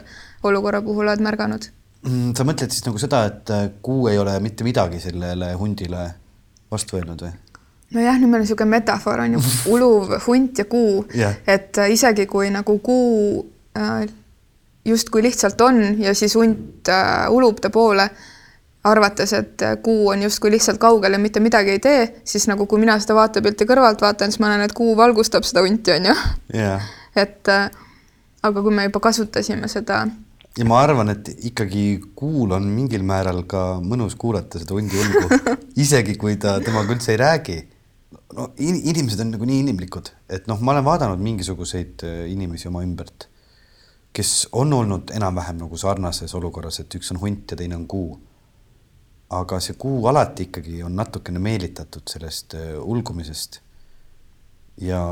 [0.47, 1.67] olukorra puhul oled märganud?
[2.07, 6.05] Mm, sa mõtled siis nagu seda, et äh, kuu ei ole mitte midagi sellele hundile
[6.71, 7.35] vastu öelnud või?
[7.95, 9.43] nojah, nüüd meil on niisugune metafoor on ju,
[9.75, 13.43] uluv hunt ja kuu yeah., et äh, isegi kui nagu kuu
[13.79, 14.07] äh,
[14.87, 18.09] justkui lihtsalt on ja siis hunt äh, ulub ta poole,
[18.87, 22.69] arvates, et äh, kuu on justkui lihtsalt kaugel ja mitte midagi ei tee, siis nagu
[22.71, 26.13] kui mina seda vaatepilte kõrvalt vaatan, siis ma näen, et kuu valgustab seda hunti, on
[26.13, 26.15] ju
[26.55, 26.87] yeah..
[27.25, 27.67] et äh,
[28.47, 30.05] aga kui me juba kasutasime seda
[30.57, 35.57] ja ma arvan, et ikkagi kuul on mingil määral ka mõnus kuulata seda hundi ulgu,
[35.85, 37.63] isegi kui ta temaga üldse ei räägi.
[38.37, 42.83] no in inimesed on nagu nii inimlikud, et noh, ma olen vaadanud mingisuguseid inimesi oma
[42.87, 43.29] ümbert,
[44.17, 48.17] kes on olnud enam-vähem nagu sarnases olukorras, et üks on hunt ja teine on kuu.
[49.31, 53.61] aga see kuu alati ikkagi on natukene meelitatud sellest äh, ulgumisest.
[54.81, 55.03] ja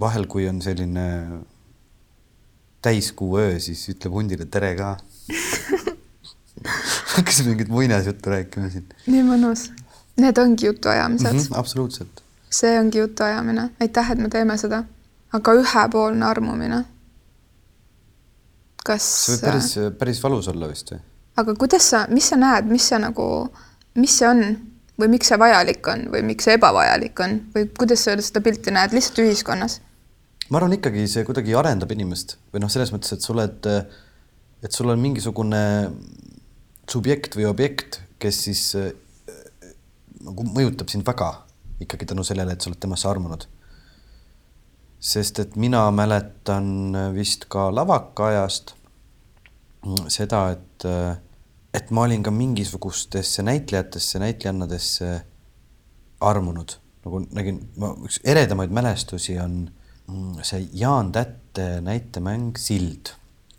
[0.00, 1.04] vahel, kui on selline
[2.82, 4.96] täiskuu öö, siis ütleb hundile tere ka
[7.14, 8.88] hakkas mingit muinasjuttu rääkima siin.
[9.06, 9.68] nii mõnus.
[10.20, 11.38] Need ongi jutuajamised mm.
[11.38, 12.22] -hmm, absoluutselt.
[12.50, 14.84] see ongi jutuajamine, aitäh, et me teeme seda.
[15.32, 16.84] aga ühepoolne armumine.
[18.86, 19.08] Kas.
[19.24, 21.00] see võib päris, päris valus olla vist või?
[21.40, 23.26] aga kuidas sa, mis sa näed, mis see nagu,
[24.00, 24.44] mis see on
[25.00, 28.74] või miks see vajalik on või miks see ebavajalik on või kuidas sa seda pilti
[28.74, 29.80] näed lihtsalt ühiskonnas?
[30.50, 33.70] ma arvan ikkagi see kuidagi arendab inimest või noh, selles mõttes, et sa oled,
[34.64, 35.64] et sul on mingisugune
[36.90, 38.62] subjekt või objekt, kes siis
[40.24, 41.32] nagu mõjutab sind väga
[41.84, 43.46] ikkagi tänu sellele, et sa oled temasse armunud.
[45.04, 48.72] Sest et mina mäletan vist ka lavaka ajast
[50.08, 50.86] seda, et,
[51.76, 55.10] et ma olin ka mingisugustesse näitlejatesse, näitlejannadesse
[56.24, 59.66] armunud, nagu nägin, ma üks eredamaid mälestusi on
[60.08, 63.14] Mm, see Jaan Tätte näitemäng Sild,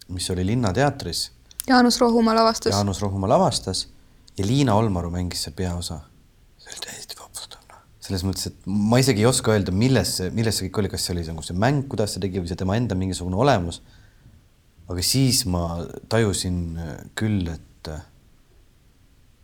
[0.07, 1.31] mis oli Linnateatris.
[1.67, 2.71] Jaanus Rohumaa lavastas.
[2.73, 3.87] Jaanus Rohumaa lavastas
[4.37, 5.99] ja Liina Olmaru mängis seal peaosa.
[6.57, 7.14] see oli täiesti.
[8.05, 11.15] Selles mõttes, et ma isegi ei oska öelda, milles milles see kõik oli, kas see
[11.15, 13.81] oli nagu see mäng, kuidas see tegi või see tema enda mingisugune olemus.
[14.85, 15.65] aga siis ma
[16.09, 16.59] tajusin
[17.17, 17.89] küll, et,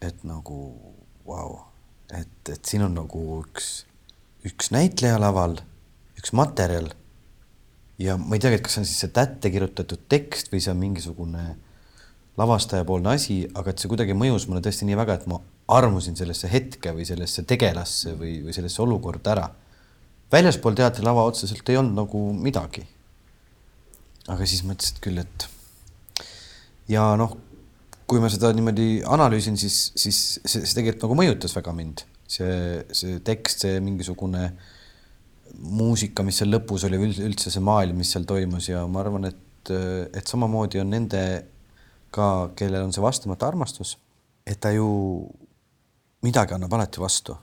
[0.05, 0.61] et nagu
[1.25, 1.59] vau wow,,
[2.13, 3.73] et, et siin on nagu üks,
[4.45, 5.57] üks näitleja laval
[6.21, 6.91] üks materjal
[8.01, 10.73] ja ma ei teagi, et kas see on siis see tätte kirjutatud tekst või see
[10.73, 11.45] on mingisugune
[12.39, 15.41] lavastajapoolne asi, aga et see kuidagi mõjus mulle tõesti nii väga, et ma
[15.77, 19.49] armusin sellesse hetke või sellesse tegelasse või, või sellesse olukorda ära.
[20.31, 22.85] väljaspool teatrilava otseselt ei olnud nagu midagi.
[24.27, 25.47] aga siis mõtlesin küll, et
[26.91, 27.35] ja noh,
[28.07, 32.83] kui ma seda niimoodi analüüsin, siis, siis see, see tegelikult nagu mõjutas väga mind, see,
[32.95, 34.49] see tekst, see mingisugune
[35.61, 39.71] muusika, mis seal lõpus oli, üldse see maailm, mis seal toimus ja ma arvan, et,
[39.71, 41.23] et samamoodi on nende
[42.11, 43.97] ka, kellel on see vastamata armastus,
[44.47, 44.87] et ta ju
[46.25, 47.37] midagi annab alati vastu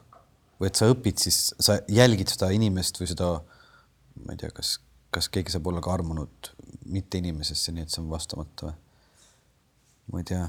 [0.58, 3.32] või et sa õpid, siis sa jälgid seda inimest või seda,
[4.24, 4.76] ma ei tea, kas,
[5.14, 6.52] kas keegi saab olla ka armunud
[6.90, 8.78] mitte inimesesse, nii et see on vastamata või?
[10.12, 10.46] ma ei tea.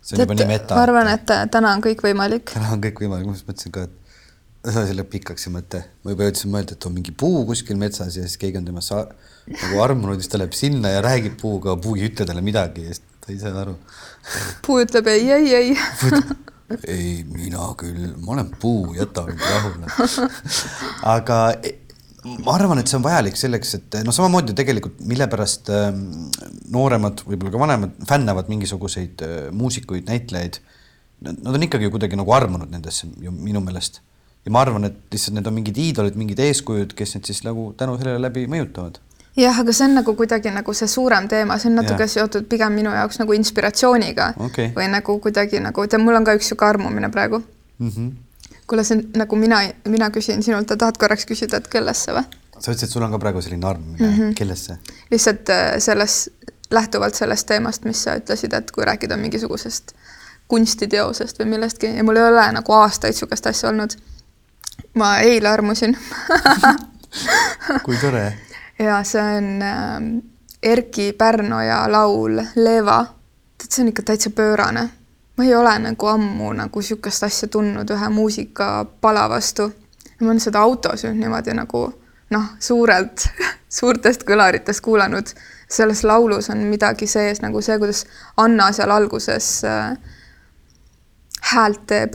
[0.00, 0.78] see on juba nii meta.
[0.78, 2.54] ma arvan, et täna on kõik võimalik.
[2.56, 5.84] täna on kõik võimalik, ma just mõtlesin ka, et see läheb pikaks see mõte.
[6.02, 8.90] ma juba jõudsin mõelda, et on mingi puu kuskil metsas ja siis keegi on temast
[8.94, 9.06] sa-
[9.52, 12.96] nagu armunud, siis ta läheb sinna ja räägib puuga, puu ei ütle talle midagi ja
[12.96, 13.76] siis ta ei saa aru.
[14.66, 15.76] puu ütleb ei, ei, ei.
[16.88, 19.90] Ei, mina küll, ma olen puu, jäta mind rahule.
[21.14, 21.74] aga e,
[22.44, 26.06] ma arvan, et see on vajalik selleks, et noh, samamoodi tegelikult, mille pärast ähm,
[26.74, 30.60] nooremad, võib-olla ka vanemad fännavad mingisuguseid äh, muusikuid, näitlejaid.
[31.24, 34.02] Nad on ikkagi kuidagi nagu armunud nendesse ju minu meelest.
[34.44, 37.70] ja ma arvan, et lihtsalt need on mingid iidolid, mingid eeskujud, kes neid siis nagu
[37.80, 38.98] tänu sellele läbi mõjutavad.
[39.36, 42.12] Jah, aga see on nagu kuidagi nagu see suurem teema, see on natuke Jah.
[42.16, 44.70] seotud pigem minu jaoks nagu inspiratsiooniga Okei.
[44.76, 47.42] või nagu kuidagi nagu, tead, mul on ka üks sihuke armumine praegu.
[47.78, 48.12] Mm -hmm.
[48.66, 52.24] kuule, see on nagu mina, mina küsin sinult, tahad korraks küsida, et kellesse või?
[52.58, 54.34] sa ütlesid, et sul on ka praegu selline armumine mm, -hmm.
[54.34, 54.78] kellesse?
[55.10, 56.30] lihtsalt äh, selles,
[56.70, 59.92] lähtuvalt sellest teemast, mis sa ütlesid, et kui rääkida mingisugusest
[60.48, 63.96] kunstiteosest või millestki ja mul ei ole nagu aastaid niisugust asja olnud.
[64.94, 65.98] ma eile armusin
[67.84, 68.38] kui tore.
[68.78, 70.22] Ja see on äh,
[70.62, 73.06] Erki Pärnoja laul Leva.
[73.58, 74.88] tead, see on ikka täitsa pöörane.
[75.36, 79.72] ma ei ole nagu ammu nagu niisugust asja tundnud ühe muusikapala vastu.
[80.20, 81.84] ma olen seda autos nüüd niimoodi nagu
[82.30, 83.28] noh, suurelt,
[83.80, 85.34] suurtest kõlaritest kuulanud.
[85.68, 88.04] selles laulus on midagi sees nagu see, kuidas
[88.36, 89.96] Anna seal alguses äh,
[91.52, 92.14] häält teeb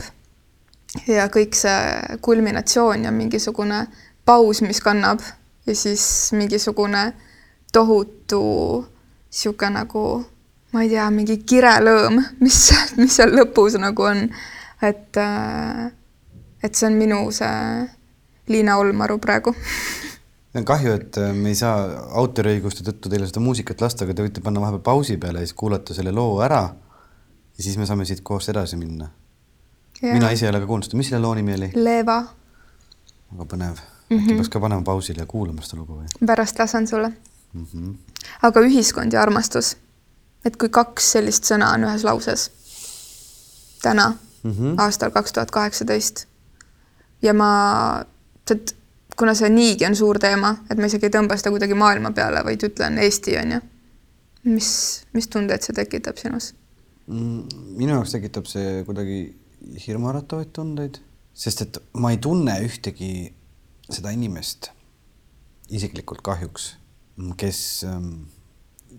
[1.06, 3.86] ja kõik see kulminatsioon ja mingisugune
[4.24, 5.20] paus, mis kannab
[5.66, 7.12] ja siis mingisugune
[7.72, 8.42] tohutu
[9.30, 10.24] sihuke nagu
[10.72, 12.58] ma ei tea, mingi kirelõõm, mis,
[12.98, 14.28] mis seal lõpus nagu on.
[14.82, 15.90] et, äh,
[16.62, 17.88] et see on minu see
[18.50, 19.54] Liina Olmaru praegu
[20.56, 21.84] on kahju, et äh, me ei saa
[22.22, 25.58] autoriõiguste tõttu teile seda muusikat lasta, aga te võite panna vahepeal pausi peale ja siis
[25.58, 26.64] kuulata selle loo ära.
[27.56, 29.10] ja siis me saame siit koos edasi minna.
[30.02, 31.72] mina ise ei ole ka kuulnud seda, mis selle loo nimi oli?
[31.76, 32.22] Leeva,
[33.32, 34.18] väga põnev mm.
[34.18, 34.34] -hmm.
[34.34, 37.12] peaks ka panema pausile ja kuulama seda lugu või pärast lasen sulle
[37.52, 37.66] mm?
[37.74, 37.94] -hmm.
[38.42, 39.76] aga ühiskond ja armastus,
[40.44, 42.50] et kui kaks sellist sõna on ühes lauses
[43.82, 44.74] täna mm, -hmm.
[44.78, 46.26] aastal kaks tuhat kaheksateist
[47.22, 48.04] ja ma,
[48.44, 48.74] tead,
[49.16, 52.44] kuna see niigi on suur teema, et ma isegi ei tõmba seda kuidagi maailma peale,
[52.44, 53.60] vaid ütlen Eesti on ju.
[54.44, 54.70] mis,
[55.12, 56.54] mis tundeid see tekitab sinus?
[57.06, 57.42] Mm,
[57.76, 59.20] minu jaoks tekitab see kuidagi
[59.86, 61.00] hirmuäratavaid tundeid,
[61.34, 63.10] sest et ma ei tunne ühtegi
[63.94, 64.70] seda inimest
[65.70, 66.74] isiklikult kahjuks,
[67.38, 67.60] kes,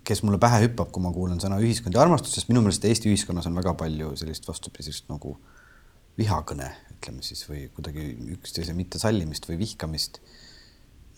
[0.08, 3.12] kes mulle pähe hüppab, kui ma kuulan sõna ühiskond ja armastus, sest minu meelest Eesti
[3.12, 5.36] ühiskonnas on väga palju sellist vastupidist nagu
[6.20, 10.20] vihakõne, ütleme siis, või kuidagi üksteise mittesallimist või vihkamist.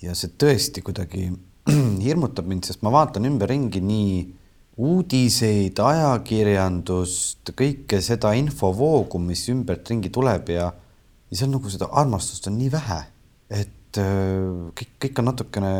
[0.01, 1.29] ja see tõesti kuidagi
[2.05, 4.15] hirmutab mind, sest ma vaatan ümberringi nii
[4.83, 10.71] uudiseid, ajakirjandust, kõike seda infovoogu, mis ümbertringi tuleb ja,
[11.29, 13.03] ja seal nagu seda armastust on nii vähe,
[13.49, 15.73] et äh, kõik, kõik on natukene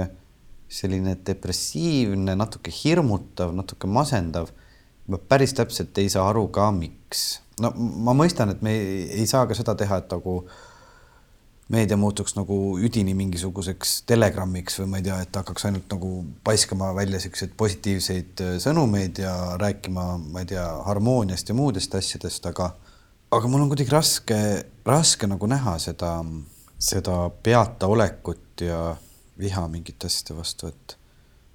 [0.73, 4.52] selline depressiivne, natuke hirmutav, natuke masendav.
[5.08, 7.41] ma päris täpselt ei saa aru ka, miks.
[7.60, 10.38] no ma mõistan, et me ei, ei saa ka seda teha, et nagu
[11.73, 16.12] meedia muutuks nagu üdini mingisuguseks telegrammiks või ma ei tea, et hakkaks ainult nagu
[16.43, 22.47] paiskama välja siukseid positiivseid äh, sõnumeid ja rääkima, ma ei tea, harmooniast ja muudest asjadest,
[22.49, 22.71] aga,
[23.32, 24.39] aga mul on kuidagi raske,
[24.88, 26.15] raske nagu näha seda,
[26.84, 28.96] seda peataolekut ja
[29.39, 30.98] viha mingite asjade vastu, et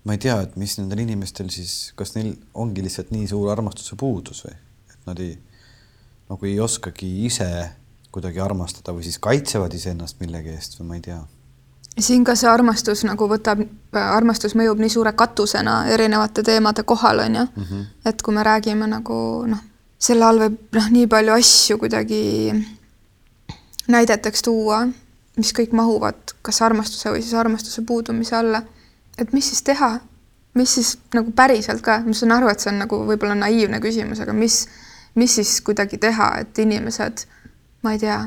[0.08, 3.98] ma ei tea, et mis nendel inimestel siis, kas neil ongi lihtsalt nii suur armastuse
[4.00, 4.54] puudus või
[4.88, 5.34] et nad ei,
[6.30, 7.48] nagu ei oskagi ise
[8.14, 11.18] kuidagi armastada või siis kaitsevad iseennast millegi eest või ma ei tea.
[12.00, 13.60] siin ka see armastus nagu võtab,
[13.92, 17.64] armastus mõjub nii suure katusena erinevate teemade kohal, on ju mm.
[17.64, 17.84] -hmm.
[18.04, 19.60] et kui me räägime nagu noh,
[19.98, 22.22] selle all võib noh, nii palju asju kuidagi
[23.88, 24.86] näideteks tuua,
[25.38, 28.62] mis kõik mahuvad kas armastuse või siis armastuse puudumise alla.
[29.18, 29.98] et mis siis teha,
[30.54, 34.20] mis siis nagu päriselt ka, ma saan aru, et see on nagu võib-olla naiivne küsimus,
[34.22, 34.66] aga mis,
[35.14, 37.26] mis siis kuidagi teha, et inimesed
[37.82, 38.22] ma ei tea,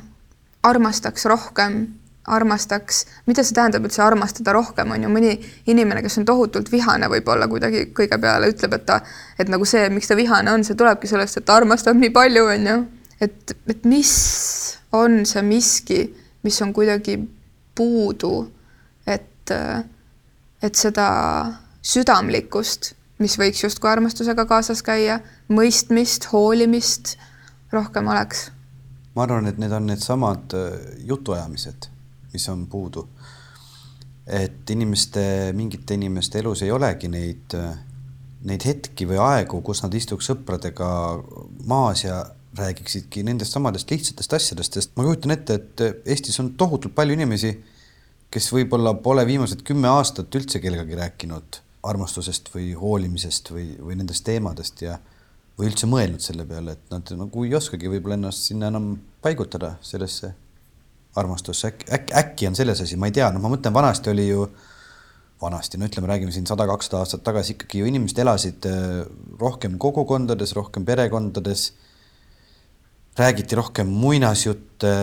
[0.64, 1.84] armastaks rohkem
[2.30, 5.32] armastaks, mida see tähendab üldse armastada rohkem, on ju mõni
[5.72, 9.00] inimene, kes on tohutult vihane, võib-olla kuidagi kõige peale ütleb, et ta,
[9.42, 12.46] et nagu see, miks ta vihane on, see tulebki sellest, et ta armastab nii palju,
[12.54, 12.78] on ju.
[13.26, 14.14] et, et mis
[14.98, 16.02] on see miski,
[16.44, 17.18] mis on kuidagi
[17.76, 18.52] puudu,
[19.08, 19.54] et,
[20.62, 21.08] et seda
[21.82, 27.16] südamlikkust, mis võiks justkui armastusega kaasas käia, mõistmist, hoolimist
[27.72, 28.50] rohkem oleks
[29.16, 30.54] ma arvan, et need on needsamad
[31.04, 31.92] jutuajamised
[32.34, 33.10] mis on puudu.
[34.28, 37.56] et inimeste, mingite inimeste elus ei olegi neid,
[38.48, 40.88] neid hetki või aegu, kus nad istuks sõpradega
[41.68, 42.20] maas ja
[42.58, 47.54] räägiksidki nendest samadest lihtsatest asjadest, sest ma kujutan ette, et Eestis on tohutult palju inimesi,
[48.32, 54.26] kes võib-olla pole viimased kümme aastat üldse kellegagi rääkinud armastusest või hoolimisest või, või nendest
[54.28, 55.00] teemadest ja
[55.58, 59.76] või üldse mõelnud selle peale, et nad nagu ei oskagi võib-olla ennast sinna enam paigutada
[59.86, 60.32] sellesse
[61.16, 64.30] armastus, äkki, äkki, äkki on selles asi, ma ei tea, noh, ma mõtlen, vanasti oli
[64.30, 64.46] ju,
[65.42, 69.02] vanasti, no ütleme, räägime siin sada, kakssada aastat tagasi ikkagi ju inimesed elasid äh,
[69.42, 71.72] rohkem kogukondades, rohkem perekondades.
[73.18, 74.94] Räägiti rohkem muinasjutte,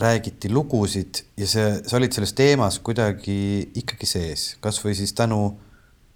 [0.00, 5.40] räägiti lugusid ja see, sa olid selles teemas kuidagi ikkagi sees, kasvõi siis tänu,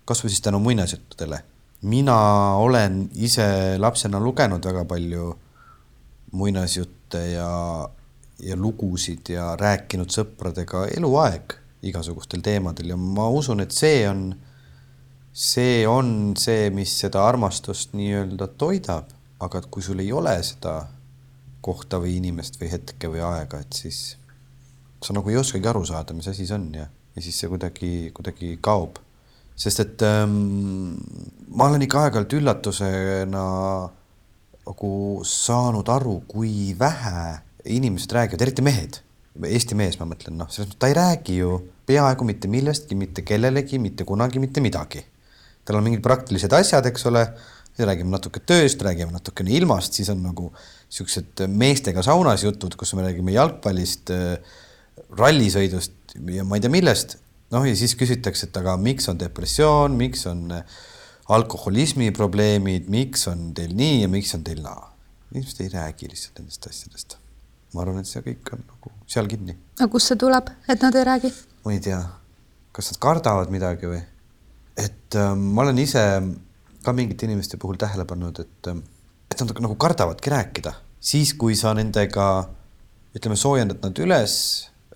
[0.08, 1.42] kasvõi siis tänu muinasjuttudele.
[1.82, 2.16] mina
[2.56, 5.34] olen ise lapsena lugenud väga palju
[6.32, 7.50] muinasjutte ja
[8.42, 14.26] ja lugusid ja rääkinud sõpradega eluaeg igasugustel teemadel ja ma usun, et see on,
[15.32, 19.12] see on see, mis seda armastust nii-öelda toidab,
[19.44, 20.80] aga et kui sul ei ole seda
[21.64, 24.02] kohta või inimest või hetke või aega, et siis
[25.04, 27.90] sa nagu ei oskagi aru saada, mis asi see on ja, ja siis see kuidagi,
[28.16, 29.00] kuidagi kaob.
[29.56, 30.94] sest et ähm,
[31.54, 33.44] ma olen ikka aeg-ajalt üllatusena
[34.64, 34.92] nagu
[35.28, 39.00] saanud aru, kui vähe inimesed räägivad, eriti mehed,
[39.34, 41.56] Eesti mees, ma mõtlen, noh, selles mõttes ta ei räägi ju
[41.88, 45.02] peaaegu mitte millestki, mitte kellelegi, mitte kunagi, mitte midagi.
[45.64, 47.24] tal on mingid praktilised asjad, eks ole,
[47.82, 50.50] räägime natuke tööst, räägime natukene ilmast, siis on nagu
[50.94, 54.12] siuksed meestega saunas jutud, kus me räägime jalgpallist,
[55.18, 57.18] rallisõidust ja ma ei tea millest.
[57.50, 60.46] noh, ja siis küsitakse, et aga miks on depressioon, miks on
[61.34, 64.94] alkoholismi probleemid, miks on teil nii ja miks on teil naa.
[65.34, 67.18] inimesed ei räägi lihtsalt nendest asjadest
[67.74, 69.56] ma arvan, et see kõik on nagu seal kinni.
[69.80, 71.30] aga kust see tuleb, et nad ei räägi?
[71.66, 72.00] ma ei tea,
[72.76, 74.00] kas nad kardavad midagi või?
[74.78, 76.04] et äh, ma olen ise
[76.84, 78.84] ka mingite inimeste puhul tähele pannud, et, ähm,
[79.30, 82.28] et nad nagu kardavadki rääkida, siis kui sa nendega
[83.14, 84.34] ütleme, soojendad nad üles,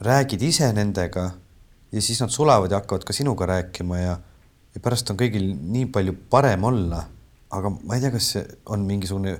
[0.05, 1.31] räägid ise nendega
[1.93, 4.19] ja siis nad sulavad ja hakkavad ka sinuga rääkima ja,
[4.75, 7.05] ja pärast on kõigil nii palju parem olla.
[7.51, 9.39] aga ma ei tea, kas see on mingisugune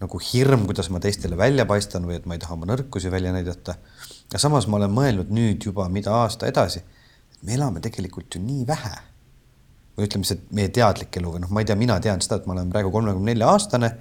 [0.00, 3.32] nagu hirm, kuidas ma teistele välja paistan või et ma ei taha oma nõrkusi välja
[3.36, 3.74] näidata.
[4.32, 6.80] ja samas ma olen mõelnud nüüd juba, mida aasta edasi,
[7.42, 8.96] me elame tegelikult ju nii vähe.
[10.00, 12.48] Või ütleme, see meie teadlik elu või noh, ma ei tea, mina tean seda, et
[12.48, 13.94] ma olen praegu kolmekümne nelja aastane.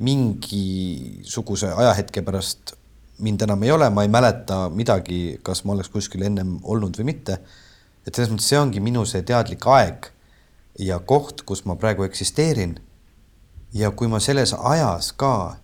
[0.00, 2.72] mingisuguse ajahetke pärast
[3.20, 7.12] mind enam ei ole, ma ei mäleta midagi, kas ma oleks kuskil ennem olnud või
[7.12, 7.40] mitte.
[8.06, 10.06] et selles mõttes see ongi minu see teadlik aeg
[10.80, 12.78] ja koht, kus ma praegu eksisteerin
[13.76, 15.58] ja kui ma selles ajas ka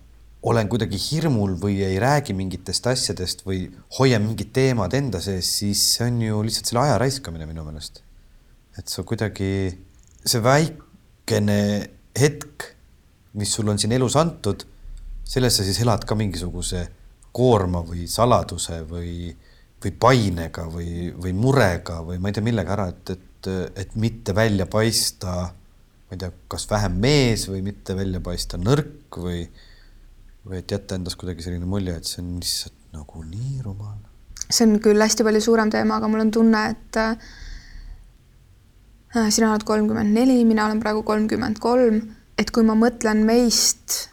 [0.47, 3.65] olen kuidagi hirmul või ei räägi mingitest asjadest või
[3.97, 8.03] hoian mingid teemad enda sees, siis see on ju lihtsalt selle aja raiskamine minu meelest.
[8.77, 9.51] Et sa kuidagi,
[10.25, 11.59] see väikene
[12.17, 12.71] hetk,
[13.37, 14.63] mis sul on siin elus antud,
[15.27, 16.85] selles sa siis elad ka mingisuguse
[17.35, 19.29] koorma või saladuse või,
[19.83, 23.49] või painega või, või murega või ma ei tea millega ära, et, et,
[23.83, 25.35] et mitte välja paista
[26.07, 29.43] ma ei tea, kas vähem mees või mitte välja paista nõrk või,
[30.47, 33.97] või et jätta endast kuidagi selline mulje, et see on lihtsalt nagu nii rumal.
[34.47, 37.01] see on küll hästi palju suurem teema, aga mul on tunne, et
[39.29, 42.01] sina oled kolmkümmend neli, mina olen praegu kolmkümmend kolm,
[42.37, 44.09] et kui ma mõtlen meist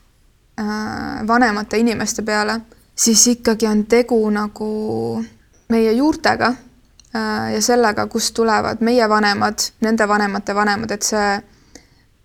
[0.60, 2.60] äh, vanemate inimeste peale,
[2.94, 4.68] siis ikkagi on tegu nagu
[5.72, 11.28] meie juurtega äh, ja sellega, kust tulevad meie vanemad, nende vanemate vanemad, et see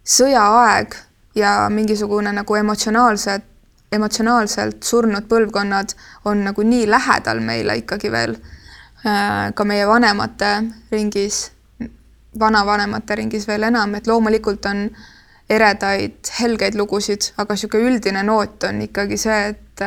[0.09, 0.95] sõjaaeg
[1.35, 3.45] ja mingisugune nagu emotsionaalsed,
[3.91, 5.95] emotsionaalselt surnud põlvkonnad
[6.29, 10.51] on nagu nii lähedal meile ikkagi veel äh, ka meie vanemate
[10.91, 11.49] ringis,
[12.39, 14.87] vanavanemate ringis veel enam, et loomulikult on
[15.49, 19.85] eredaid, helgeid lugusid, aga niisugune üldine noot on ikkagi see, et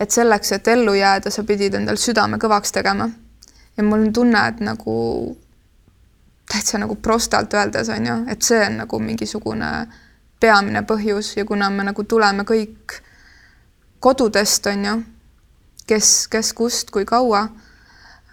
[0.00, 3.08] et selleks, et ellu jääda, sa pidid endal südame kõvaks tegema.
[3.76, 5.36] ja mul on tunne, et nagu
[6.52, 9.70] täitsa nagu prostalt öeldes on ju, et see on nagu mingisugune
[10.40, 13.00] peamine põhjus ja kuna me nagu tuleme kõik
[14.00, 14.96] kodudest, on ju,
[15.86, 17.46] kes, kes kust, kui kaua,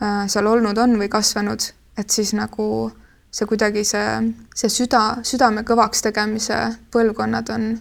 [0.01, 2.91] äh, seal olnud on või kasvanud, et siis nagu
[3.34, 6.59] see kuidagi see, see süda, südame kõvaks tegemise
[6.93, 7.71] põlvkonnad on,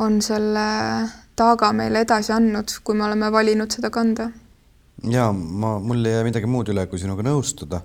[0.00, 0.68] on selle
[1.36, 4.30] taaga meile edasi andnud, kui me oleme valinud seda kanda.
[5.10, 7.82] ja ma, mul ei jää midagi muud üle, kui sinuga nõustuda.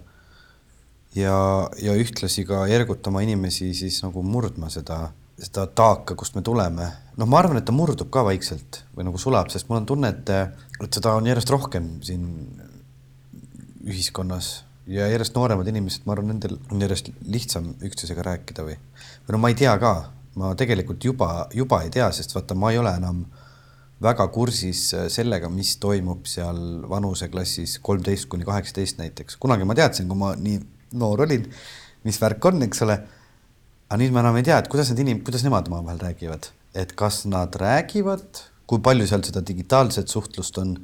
[1.15, 1.35] ja,
[1.81, 5.09] ja ühtlasi ka ergutama inimesi siis nagu murdma seda,
[5.41, 6.87] seda taaka, kust me tuleme.
[7.17, 10.15] noh, ma arvan, et ta murdub ka vaikselt või nagu sulab, sest mul on tunne,
[10.15, 10.33] et,
[10.79, 12.31] et seda on järjest rohkem siin
[13.89, 18.77] ühiskonnas ja järjest nooremad inimesed, ma arvan, nendel on järjest lihtsam üksteisega rääkida või,
[19.27, 19.93] või no ma ei tea ka,
[20.39, 23.23] ma tegelikult juba, juba ei tea, sest vaata, ma ei ole enam
[24.01, 26.59] väga kursis sellega, mis toimub seal
[26.89, 29.37] vanuseklassis kolmteist kuni kaheksateist näiteks.
[29.37, 30.59] kunagi ma teadsin, kui ma nii
[30.99, 31.45] noor olin,
[32.07, 32.99] mis värk on, eks ole.
[33.89, 36.93] aga nüüd ma enam ei tea, et kuidas need inim-, kuidas nemad omavahel räägivad, et
[36.97, 40.75] kas nad räägivad, kui palju seal seda digitaalset suhtlust on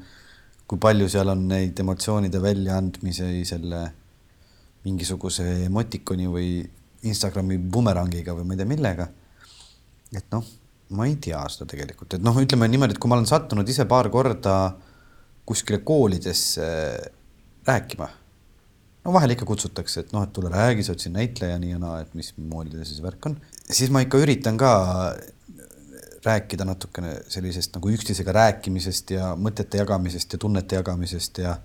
[0.66, 3.82] kui palju seal on neid emotsioonide väljaandmisi selle
[4.86, 6.50] mingisuguse emotikoni või
[7.06, 9.08] Instagrami bumerangiga või ma ei tea millega.
[10.16, 10.46] et noh,
[10.96, 13.88] ma ei tea seda tegelikult, et noh, ütleme niimoodi, et kui ma olen sattunud ise
[13.90, 14.76] paar korda
[15.46, 16.68] kuskile koolidesse
[17.68, 18.08] rääkima.
[19.06, 21.82] no vahel ikka kutsutakse, et noh, et tule räägi, sa oled siin näitleja nii ja
[21.82, 23.38] naa, et mismoodi see siis värk on.
[23.70, 24.72] siis ma ikka üritan ka
[26.26, 31.56] rääkida natukene sellisest nagu üksteisega rääkimisest ja mõtete jagamisest ja tunnete jagamisest ja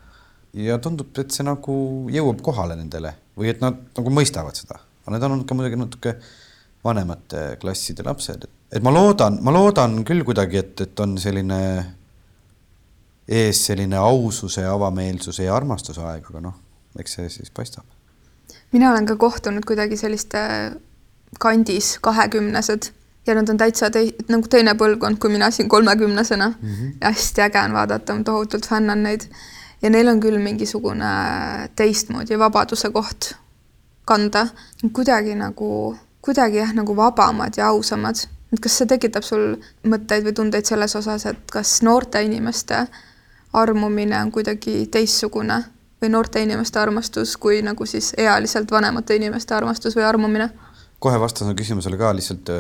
[0.55, 1.75] ja tundub, et see nagu
[2.11, 4.81] jõuab kohale nendele või et nad nagu mõistavad seda.
[5.05, 6.15] aga need on olnud ka muidugi natuke
[6.85, 11.61] vanemate klasside lapsed, et ma loodan, ma loodan küll kuidagi, et, et on selline
[13.31, 16.57] ees selline aususe, avameelsuse ja armastuse aeg, aga noh,
[16.99, 17.85] eks see siis paistab.
[18.73, 20.41] mina olen ka kohtunud kuidagi selliste
[21.39, 22.91] kandis kahekümnesed
[23.27, 26.69] ja nad on täitsa tei-, nagu teine põlvkond kui mina siin kolmekümnesena mm.
[26.69, 26.93] -hmm.
[27.01, 29.21] ja hästi äge on vaadata, ma tohutult fännan neid.
[29.83, 31.07] ja neil on küll mingisugune
[31.77, 33.35] teistmoodi vabaduse koht
[34.05, 34.47] kanda,
[34.93, 38.17] kuidagi nagu, kuidagi jah, nagu vabamad ja ausamad.
[38.53, 39.57] et kas see tekitab sul
[39.87, 42.87] mõtteid või tundeid selles osas, et kas noorte inimeste
[43.53, 45.65] armumine on kuidagi teistsugune
[46.03, 50.51] või noorte inimeste armastus kui nagu siis ealiselt vanemate inimeste armastus või armumine?
[50.99, 52.51] kohe vastan su küsimusele ka lihtsalt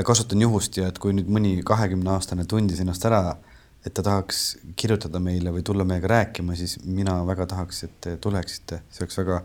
[0.00, 3.36] kasutan juhust ja et kui nüüd mõni kahekümneaastane tundis ennast ära,
[3.84, 4.40] et ta tahaks
[4.78, 9.18] kirjutada meile või tulla meiega rääkima, siis mina väga tahaks, et te tuleksite, see oleks
[9.20, 9.42] väga,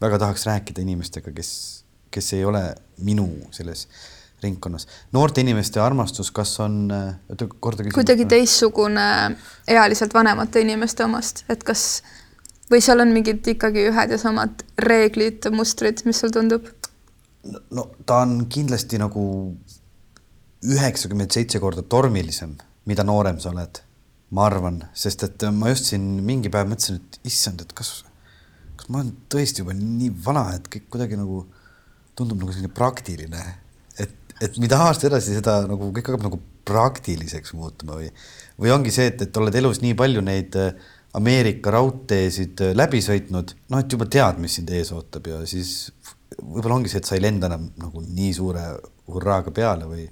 [0.00, 1.52] väga tahaks rääkida inimestega, kes,
[2.14, 2.64] kes ei ole
[3.04, 3.88] minu selles
[4.42, 4.88] ringkonnas.
[5.12, 6.88] noorte inimeste armastus, kas on,
[7.30, 7.94] oota korda küsin.
[7.94, 9.36] kuidagi teistsugune
[9.70, 12.02] ealiselt vanemate inimeste omast, et kas
[12.72, 16.70] või seal on mingid ikkagi ühed ja samad reeglid, mustrid, mis sul tundub?
[17.70, 19.22] no ta on kindlasti nagu
[20.62, 22.54] üheksakümmend seitse korda tormilisem,
[22.88, 23.82] mida noorem sa oled,
[24.32, 28.02] ma arvan, sest et ma just siin mingi päev mõtlesin, et issand, et kas,
[28.78, 31.44] kas ma olen tõesti juba nii vana, et kõik kuidagi nagu
[32.18, 33.42] tundub nagu selline praktiline,
[34.00, 38.10] et, et mida aasta edasi, seda nagu kõik hakkab nagu praktiliseks muutuma või,
[38.60, 40.74] või ongi see, et, et oled elus nii palju neid äh,
[41.18, 45.90] Ameerika raudteesid äh, läbi sõitnud, noh, et juba tead, mis sind ees ootab ja siis
[46.38, 48.62] võib-olla ongi see, et sa ei lenda enam nagu nii suure
[49.10, 50.06] hurraaga peale või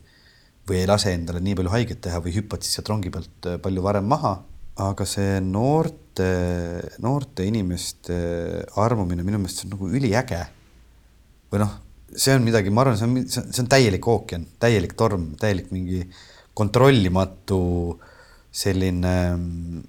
[0.70, 3.58] või ei lase endale nii palju haiget teha või hüppad siis sealt rongi pealt äh,
[3.62, 4.38] palju varem maha.
[4.80, 6.26] aga see noorte,
[7.04, 8.14] noorte inimeste
[8.80, 10.40] armumine minu meelest see on nagu üliäge.
[11.52, 11.74] või noh,
[12.16, 16.04] see on midagi, ma arvan, see on, see on täielik ookean, täielik torm, täielik mingi
[16.54, 17.60] kontrollimatu
[18.50, 19.82] selline mm,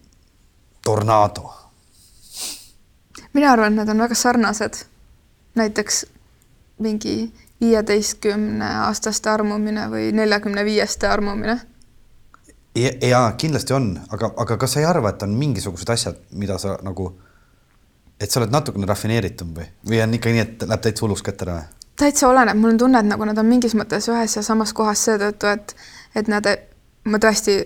[0.84, 1.54] tornaado.
[3.34, 4.86] mina arvan, et nad on väga sarnased.
[5.56, 6.06] näiteks
[6.80, 7.32] mingi
[7.62, 11.60] viieteistkümne aastaste armumine või neljakümne viieste armumine?
[12.76, 16.58] ja, ja kindlasti on, aga, aga kas sa ei arva, et on mingisugused asjad, mida
[16.62, 17.12] sa nagu,
[18.20, 21.48] et sa oled natukene rafineeritum või, või on ikka nii, et läheb täitsa hullus kätte
[21.48, 21.62] ära?
[22.02, 25.04] täitsa oleneb, mul on tunne, et nagu nad on mingis mõttes ühes ja samas kohas
[25.06, 25.76] seetõttu, et,
[26.18, 26.48] et nad,
[27.06, 27.60] ma tõesti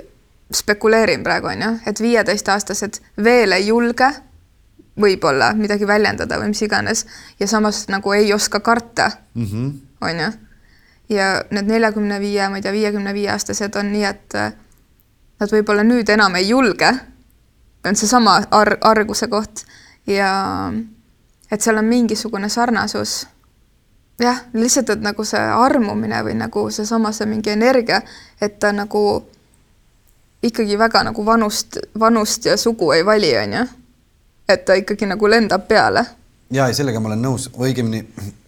[0.54, 4.10] spekuleerin praegu on ju, et viieteistaastased veel ei julge
[5.02, 7.06] võib-olla midagi väljendada või mis iganes
[7.40, 9.46] ja samas nagu ei oska karta mm.
[9.46, 10.32] -hmm on ju.
[11.10, 14.56] ja need neljakümne viie, ma ei tea, viiekümne viie aastased on nii, et äh,
[15.40, 16.92] nad võib-olla nüüd enam ei julge.
[17.86, 19.66] on seesama ar-, arguse koht
[20.08, 20.74] ja
[21.52, 23.28] et seal on mingisugune sarnasus.
[24.20, 28.02] jah, lihtsalt, et nagu see armumine või nagu seesama, see mingi energia,
[28.42, 29.26] et ta nagu
[30.44, 33.66] ikkagi väga nagu vanust, vanust ja sugu ei vali, on ju.
[34.50, 36.06] Et ta ikkagi nagu lendab peale
[36.54, 38.04] ja, ja sellega ma olen nõus, õigemini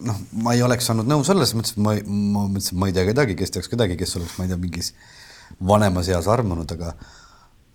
[0.06, 2.90] noh, ma ei oleks saanud nõus olla, selles mõttes, et ma, ma mõtlesin, et ma
[2.90, 4.92] ei tea kedagi, kes teaks kedagi, kes oleks, ma ei tea, mingis
[5.68, 6.94] vanemas eas armunud, aga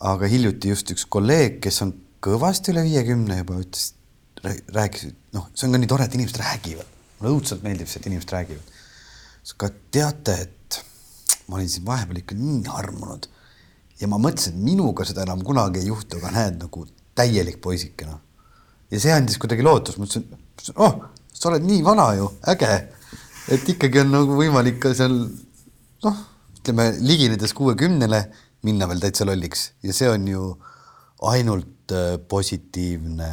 [0.03, 1.93] aga hiljuti just üks kolleeg, kes on
[2.24, 3.93] kõvasti üle viiekümne juba ütles,
[4.43, 6.89] rääkisid, noh, see on ka nii tore, et inimesed räägivad.
[7.19, 8.74] mulle õudselt meeldib see, et inimesed räägivad.
[9.57, 10.80] ka teate, et
[11.47, 13.28] ma olin siin vahepeal ikka nii armunud
[13.99, 16.86] ja ma mõtlesin, et minuga seda enam kunagi ei juhtu, aga näed nagu
[17.16, 18.20] täielik poisike noh.
[18.91, 20.28] ja see andis kuidagi lootust, ma ütlesin,
[20.76, 20.99] oh,
[21.34, 22.74] sa oled nii vana ju, äge.
[23.53, 25.16] et ikkagi on nagu võimalik ka seal
[26.05, 26.22] noh,
[26.59, 28.24] ütleme liginedes kuuekümnele
[28.64, 30.51] minna veel täitsa lolliks ja see on ju
[31.30, 33.32] ainult äh, positiivne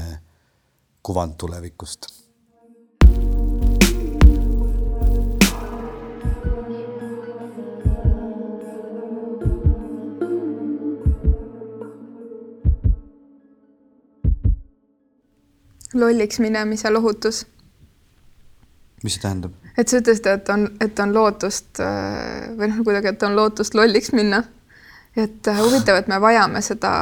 [1.03, 2.11] kuvand tulevikust
[15.95, 17.47] lolliks minemise lohutus.
[19.03, 19.53] mis see tähendab?
[19.79, 23.75] et sa ütlesid, et on, et on lootust äh, või noh, kuidagi, et on lootust
[23.75, 24.43] lolliks minna.
[25.17, 26.93] et äh, huvitav, et me vajame seda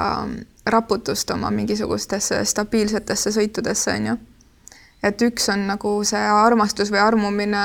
[0.66, 4.16] raputust oma mingisugustesse stabiilsetesse sõitudesse, on ju.
[5.03, 7.64] et üks on nagu see armastus või armumine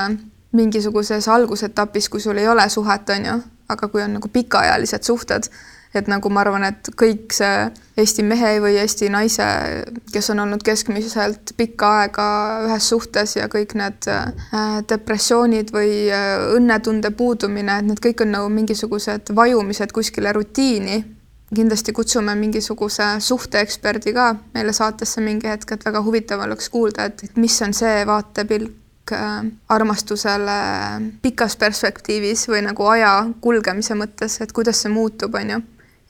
[0.53, 3.37] mingisuguses algusetapis, kui sul ei ole suhet, on ju,
[3.69, 5.49] aga kui on nagu pikaajalised suhted
[5.93, 7.69] et nagu ma arvan, et kõik see
[7.99, 9.45] Eesti mehe või Eesti naise,
[10.13, 12.27] kes on olnud keskmiselt pikka aega
[12.65, 18.33] ühes suhtes ja kõik need äh, depressioonid või äh, õnnetunde puudumine, et need kõik on
[18.33, 21.03] nagu mingisugused vajumised kuskile rutiini.
[21.53, 27.37] kindlasti kutsume mingisuguse suhteeksperdi ka meile saatesse mingi hetk, et väga huvitav oleks kuulda, et
[27.37, 30.57] mis on see vaatepilk äh, armastusele
[31.21, 35.61] pikas perspektiivis või nagu aja kulgemise mõttes, et kuidas see muutub, on ju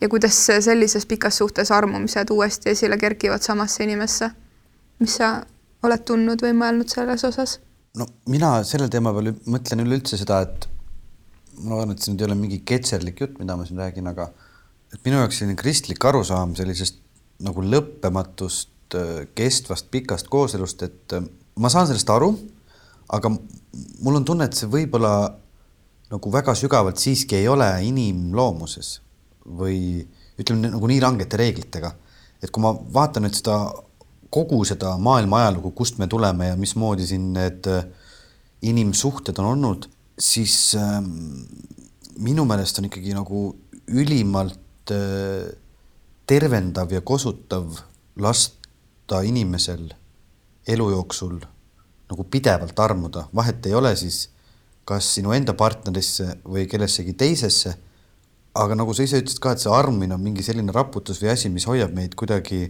[0.02, 4.30] ja kuidas sellises pikas suhtes armumised uuesti esile kerkivad samasse inimesse.
[5.00, 5.30] mis sa
[5.84, 7.60] oled tundnud või mõelnud selles osas?
[7.98, 10.68] no mina selle teema peal mõtlen üleüldse seda, et
[11.62, 14.30] ma arvan, et see nüüd ei ole mingi ketserlik jutt, mida ma siin räägin, aga
[14.94, 17.00] et minu jaoks selline kristlik arusaam sellisest
[17.44, 18.98] nagu lõppematust
[19.36, 21.24] kestvast pikast kooselust, et äh,
[21.58, 22.34] ma saan sellest aru,
[23.14, 25.14] aga mul on tunne, et see võib-olla
[26.14, 29.00] nagu väga sügavalt siiski ei ole inimloomuses
[29.46, 30.04] või
[30.40, 31.94] ütleme nagu nii rangete reeglitega.
[32.44, 33.56] et kui ma vaatan nüüd seda
[34.34, 37.86] kogu seda maailma ajalugu, kust me tuleme ja mismoodi siin need äh,
[38.66, 39.88] inimsuhted on olnud,
[40.20, 40.98] siis äh,
[42.20, 43.46] minu meelest on ikkagi nagu
[43.88, 45.54] ülimalt äh,
[46.28, 47.80] tervendav ja kosutav
[48.18, 49.92] lasta inimesel
[50.68, 51.40] elu jooksul
[52.10, 54.28] nagu pidevalt armuda, vahet ei ole siis
[54.88, 57.78] kas sinu enda partnerisse või kellessegi teisesse
[58.54, 61.50] aga nagu sa ise ütlesid ka, et see armumine on mingi selline raputus või asi,
[61.50, 62.68] mis hoiab meid kuidagi,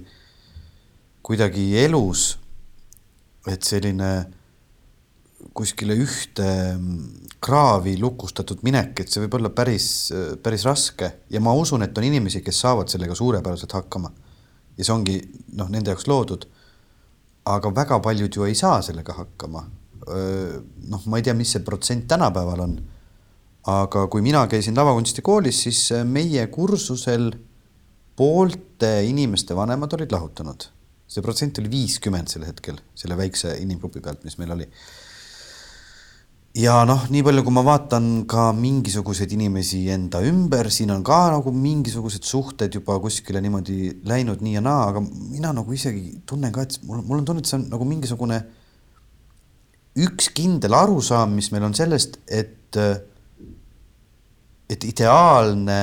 [1.26, 2.38] kuidagi elus.
[3.44, 4.10] et selline
[5.52, 6.46] kuskile ühte
[7.44, 9.88] kraavi lukustatud minek, et see võib olla päris,
[10.40, 14.12] päris raske ja ma usun, et on inimesi, kes saavad sellega suurepäraselt hakkama.
[14.78, 15.18] ja see ongi
[15.60, 16.48] noh, nende jaoks loodud.
[17.46, 19.68] aga väga paljud ju ei saa sellega hakkama.
[20.88, 22.80] noh, ma ei tea, mis see protsent tänapäeval on
[23.70, 27.32] aga kui mina käisin lavakunstikoolis, siis äh, meie kursusel
[28.16, 30.70] poolte inimeste vanemad olid lahutanud.
[31.14, 34.66] see protsent oli viiskümmend sel hetkel, selle väikse inimgrupi pealt, mis meil oli.
[36.58, 41.22] ja noh, nii palju, kui ma vaatan ka mingisuguseid inimesi enda ümber, siin on ka
[41.34, 46.52] nagu mingisugused suhted juba kuskile niimoodi läinud nii ja naa, aga mina nagu isegi tunnen
[46.54, 48.42] ka, et mul, mul on tunne, et see on nagu mingisugune
[50.04, 52.98] üks kindel arusaam, mis meil on sellest, et äh,
[54.74, 55.80] et ideaalne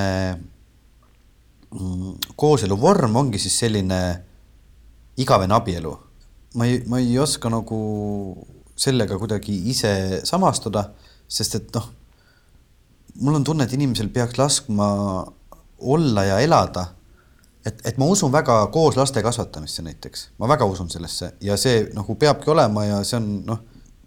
[1.70, 4.00] mm, kooselu vorm ongi siis selline
[5.20, 5.96] igavene abielu.
[6.54, 7.80] ma ei, ma ei oska nagu
[8.80, 10.88] sellega kuidagi ise samastuda,
[11.30, 11.90] sest et noh,
[13.20, 14.88] mul on tunne, et inimesel peaks laskma
[15.80, 16.86] olla ja elada.
[17.64, 21.90] et, et ma usun väga koos laste kasvatamisse näiteks, ma väga usun sellesse ja see
[21.94, 23.60] nagu peabki olema ja see on noh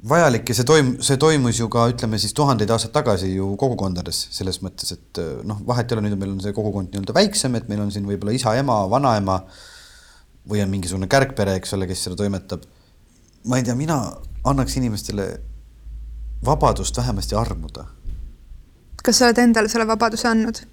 [0.10, 4.26] vajalik ja see toim-, see toimus ju ka ütleme siis tuhandeid aastaid tagasi ju kogukondades
[4.36, 7.56] selles mõttes, et äh, noh, vahet ei ole, nüüd meil on see kogukond nii-öelda väiksem,
[7.60, 9.39] et meil on siin võib-olla isa, ema, vanaema
[10.49, 12.66] või on mingisugune kärgpere, eks ole, kes seda toimetab.
[13.47, 13.99] ma ei tea, mina
[14.43, 15.28] annaks inimestele
[16.45, 17.86] vabadust vähemasti armuda.
[19.04, 20.66] kas sa oled endale selle vabaduse andnud?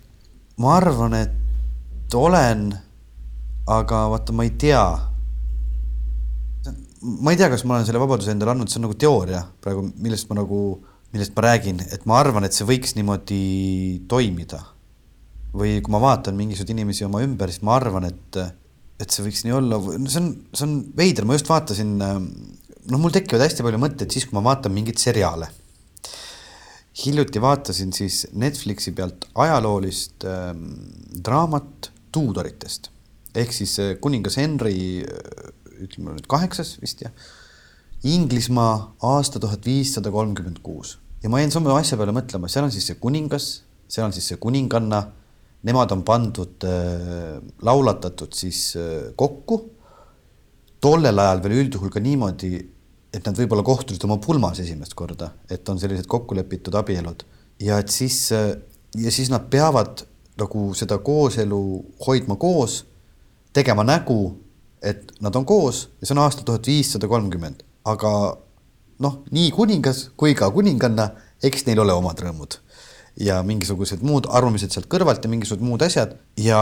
[0.58, 2.72] ma arvan, et olen,
[3.66, 4.82] aga vaata, ma ei tea
[7.00, 9.86] ma ei tea, kas ma olen selle vabaduse endale andnud, see on nagu teooria praegu,
[10.04, 10.60] millest ma nagu,
[11.14, 13.40] millest ma räägin, et ma arvan, et see võiks niimoodi
[14.10, 14.62] toimida.
[15.50, 18.36] või kui ma vaatan mingisuguseid inimesi oma ümber, siis ma arvan, et,
[19.02, 23.00] et see võiks nii olla, no see on, see on veider, ma just vaatasin, noh,
[23.02, 25.50] mul tekivad hästi palju mõtteid siis, kui ma vaatan mingeid seriaale.
[27.00, 30.64] hiljuti vaatasin siis Netflixi pealt ajaloolist ähm,
[31.24, 32.90] draamat Tuudoritest
[33.34, 35.52] ehk siis äh, kuningas Henry, äh,
[35.84, 37.14] ütleme nüüd kaheksas vist jah,
[38.00, 40.94] Inglismaa aasta tuhat viissada kolmkümmend kuus.
[41.20, 43.48] Ja ma jäin sama asja peale mõtlema, seal on siis see kuningas,
[43.92, 45.02] seal on siis see kuninganna,
[45.68, 49.66] nemad on pandud äh,, laulatatud siis äh, kokku.
[50.80, 52.54] tollel ajal veel üldjuhul ka niimoodi,
[53.12, 57.26] et nad võib-olla kohtusid oma pulmas esimest korda, et on sellised kokkulepitud abielud.
[57.60, 58.54] Ja et siis äh,
[58.96, 60.04] ja siis nad peavad
[60.40, 61.62] nagu seda kooselu
[62.06, 62.84] hoidma koos,
[63.52, 64.38] tegema nägu,
[64.82, 68.12] et nad on koos ja see on aastal tuhat viissada kolmkümmend, aga
[69.00, 71.10] noh, nii kuningas kui ka kuninganna,
[71.44, 72.60] eks neil ole omad rõõmud
[73.20, 76.60] ja mingisugused muud arvamised sealt kõrvalt ja mingisugused muud asjad ja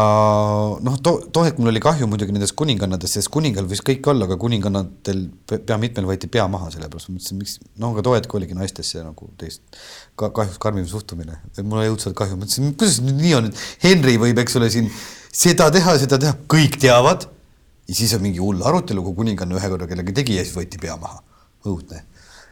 [0.82, 4.26] noh, too, too hetk mul oli kahju muidugi nendest kuningannadest, sest kuningal võis kõik olla,
[4.26, 8.34] aga kuningannatel pea mitmel võeti pea maha, sellepärast ma mõtlesin, miks, noh, aga too hetk
[8.38, 9.62] oligi naistesse nagu teist
[10.18, 11.38] ka, kahjuks karmim suhtumine.
[11.62, 13.50] mul oli õudselt kahju, mõtlesin, kuidas nüüd nii on,
[13.84, 14.88] Henry võib, eks ole, siin
[15.30, 17.28] seda teha, seda teha, kõik teavad.
[17.88, 20.80] Ja siis on mingi hull arutelu, kui kuninganna ühe korra kellegi tegi ja siis võeti
[20.80, 21.22] pea maha.
[21.66, 22.04] õudne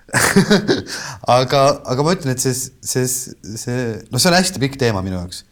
[1.39, 1.61] aga,
[1.91, 5.43] aga ma ütlen, et see, see, see, noh, see on hästi pikk teema minu jaoks.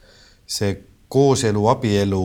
[0.46, 0.76] see
[1.10, 2.20] kooselu, abielu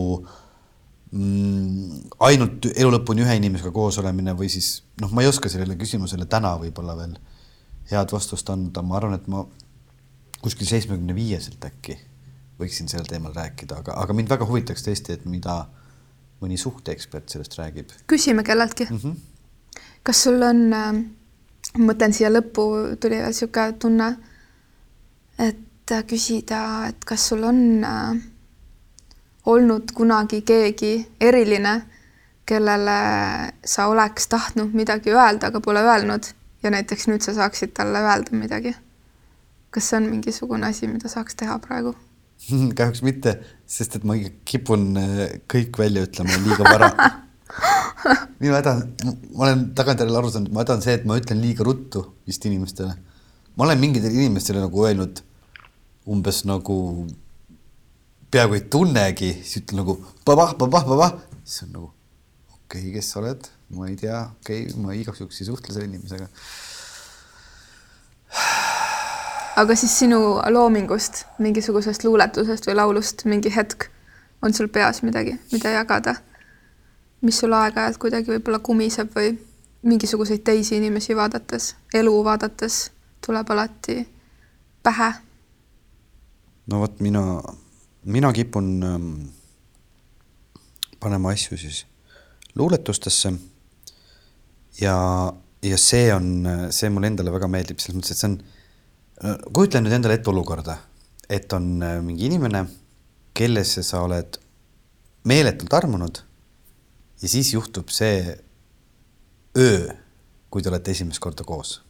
[1.10, 5.78] mm,, ainult elu lõpuni ühe inimesega koos olemine või siis noh, ma ei oska sellele
[5.80, 7.18] küsimusele täna võib-olla veel
[7.90, 9.42] head vastust anda, ma arvan, et ma
[10.40, 11.98] kuskil seitsmekümne viieselt äkki
[12.60, 15.64] võiksin sellel teemal rääkida, aga, aga mind väga huvitaks tõesti, et mida
[16.40, 17.90] mõni suhteekspert sellest räägib.
[18.06, 18.96] küsime kelleltki mm.
[18.96, 19.16] -hmm.
[20.02, 20.92] kas sul on äh
[21.78, 22.66] ma mõtlen siia lõppu
[23.00, 24.10] tuli veel niisugune tunne,
[25.38, 28.18] et küsida, et kas sul on äh,
[29.50, 31.80] olnud kunagi keegi eriline,
[32.46, 32.98] kellele
[33.64, 36.32] sa oleks tahtnud midagi öelda, aga pole öelnud
[36.62, 38.74] ja näiteks nüüd sa saaksid talle öelda midagi.
[39.70, 41.94] kas see on mingisugune asi, mida saaks teha praegu?
[42.78, 43.36] kahjuks mitte,
[43.68, 44.16] sest et ma
[44.48, 46.90] kipun äh, kõik välja ütlema liiga vara
[48.40, 48.76] minu häda,
[49.34, 52.44] ma olen tagantjärele aru saanud, mu häda on see, et ma ütlen liiga ruttu vist
[52.48, 52.94] inimestele.
[53.56, 55.22] ma olen mingitele inimestele nagu öelnud
[56.10, 56.76] umbes nagu
[58.30, 63.12] peaaegu ei tunnegi, siis ütlen nagu babah, babah, babah, siis on nagu okei okay,, kes
[63.12, 66.30] sa oled, ma ei tea, okei okay,, ma igaks juhuks ei suhtle selle inimesega.
[69.60, 73.90] Aga siis sinu loomingust, mingisugusest luuletusest või laulust mingi hetk
[74.42, 76.14] on sul peas midagi, mida jagada?
[77.20, 79.34] mis sul aeg-ajalt kuidagi võib-olla kumiseb või
[79.84, 82.78] mingisuguseid teisi inimesi vaadates, elu vaadates
[83.26, 83.98] tuleb alati
[84.82, 85.10] pähe?
[86.72, 87.42] no vot, mina,
[88.04, 89.10] mina kipun ähm,
[91.00, 91.82] panema asju siis
[92.56, 93.34] luuletustesse
[94.80, 94.96] ja,
[95.62, 96.32] ja see on,
[96.72, 98.40] see mulle endale väga meeldib, selles mõttes, et see on,
[99.20, 100.76] kujutle nüüd endale ette olukorda,
[101.28, 102.64] et on äh, mingi inimene,
[103.36, 104.38] kellesse sa oled
[105.28, 106.22] meeletult armunud
[107.20, 108.22] ja siis juhtub see
[109.58, 109.92] öö,
[110.50, 111.80] kui te olete esimest korda koos.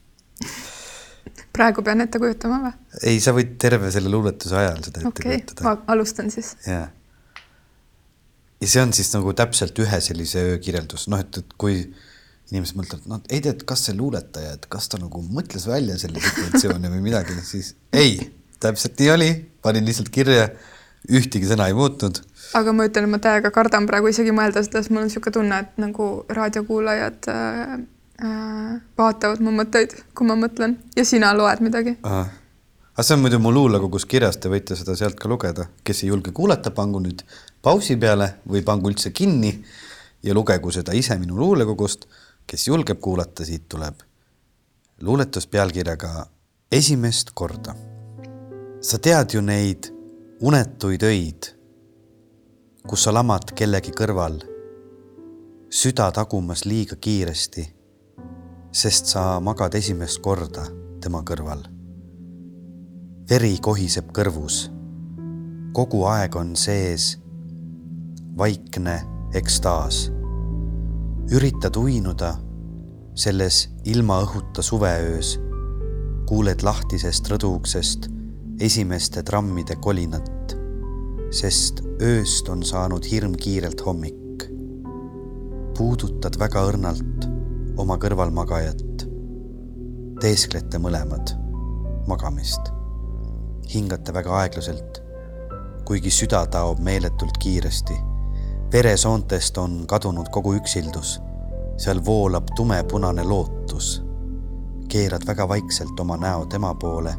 [1.55, 2.73] praegu pean ette kujutama või?
[3.07, 5.67] ei, sa võid terve selle luuletuse ajal seda ette okay, kujutada.
[5.69, 6.57] ma alustan siis.
[6.67, 6.89] jaa.
[8.61, 11.85] ja see on siis nagu täpselt ühe sellise öö kirjeldus, noh, et, et kui
[12.51, 15.99] inimesed mõtlevad, noh, ei tea, et kas see luuletaja, et kas ta nagu mõtles välja
[16.01, 18.19] selle situatsiooni või midagi, siis ei,
[18.63, 19.31] täpselt nii oli,
[19.63, 20.49] panin lihtsalt kirja,
[21.09, 22.21] ühtegi sõna ei muutnud
[22.57, 25.61] aga ma ütlen, ma täiega kardan praegu isegi mõelda seda, sest mul on niisugune tunne,
[25.65, 27.75] et nagu raadiokuulajad äh,
[28.25, 31.97] äh, vaatavad mu mõtteid, kui ma mõtlen ja sina loed midagi.
[32.03, 36.11] aga see on muidu mu luulekogus kirjas, te võite seda sealt ka lugeda, kes ei
[36.11, 37.23] julge kuulata, pangu nüüd
[37.63, 39.55] pausi peale või pangu üldse kinni
[40.27, 42.09] ja lugegu seda ise minu luulekogust.
[42.51, 44.03] Kes julgeb kuulata, siit tuleb
[45.01, 46.27] luuletus pealkirjaga
[46.73, 47.75] Esimest korda.
[48.81, 49.93] sa tead ju neid
[50.41, 51.61] unetuid öid
[52.89, 54.41] kus sa lamad kellegi kõrval,
[55.71, 57.65] süda tagumas liiga kiiresti,
[58.73, 60.65] sest sa magad esimest korda
[61.03, 61.67] tema kõrval.
[63.31, 64.71] veri kohiseb kõrvus,
[65.73, 67.13] kogu aeg on sees
[68.37, 68.97] vaikne
[69.35, 70.09] ekstaas.
[71.31, 72.35] Üritad uinuda
[73.15, 75.37] selles ilma õhuta suveöös,
[76.27, 78.11] kuuled lahtisest rõduuksest
[78.61, 80.41] esimeste trammide kolinat
[81.31, 84.17] sest ööst on saanud hirmkiirelt hommik.
[85.79, 87.27] puudutad väga õrnalt
[87.79, 89.07] oma kõrvalmagajat.
[90.21, 91.37] teesklete mõlemad
[92.09, 92.73] magamist.
[93.75, 95.03] hingate väga aeglaselt,
[95.87, 97.95] kuigi süda taob meeletult kiiresti.
[98.73, 101.21] Veresoontest on kadunud kogu üksildus.
[101.77, 104.03] seal voolab tumepunane lootus.
[104.89, 107.15] keerad väga vaikselt oma näo tema poole,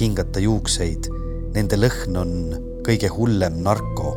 [0.00, 1.08] hingata juukseid,
[1.54, 2.32] nende lõhn on
[2.88, 4.16] kõige hullem narko,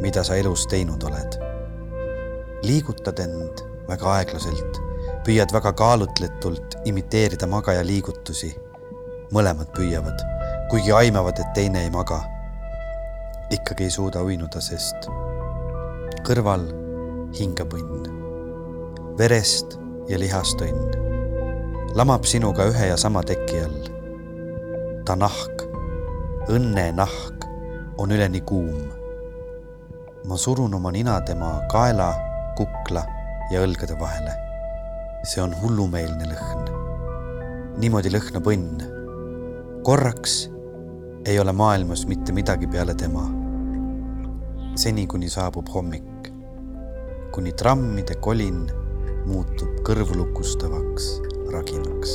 [0.00, 1.38] mida sa elus teinud oled.
[2.62, 4.80] liigutad end väga aeglaselt,
[5.24, 8.56] püüad väga kaalutletult imiteerida magaja liigutusi.
[9.32, 10.26] mõlemad püüavad,
[10.70, 12.20] kuigi aimavad, et teine ei maga.
[13.50, 15.10] ikkagi ei suuda uinuda, sest
[16.26, 16.64] kõrval
[17.38, 18.06] hingab õnn,
[19.18, 19.76] verest
[20.10, 20.96] ja lihast õnn,
[21.94, 23.84] lamab sinuga ühe ja sama teki all.
[25.06, 25.62] ta nahk,
[26.50, 27.46] õnne nahk
[28.02, 28.90] on üleni kuum.
[30.26, 32.10] ma surun oma nina tema kaela,
[32.58, 33.04] kukla
[33.52, 34.34] ja õlgade vahele.
[35.22, 36.66] see on hullumeelne lõhn.
[37.78, 38.82] niimoodi lõhnab õnn.
[39.86, 40.50] korraks
[41.26, 43.30] ei ole maailmas mitte midagi peale tema.
[44.74, 46.15] seni, kuni saabub hommik,
[47.36, 48.62] kuni trammide kolin
[49.28, 51.08] muutub kõrvulukustavaks
[51.52, 52.14] raginaks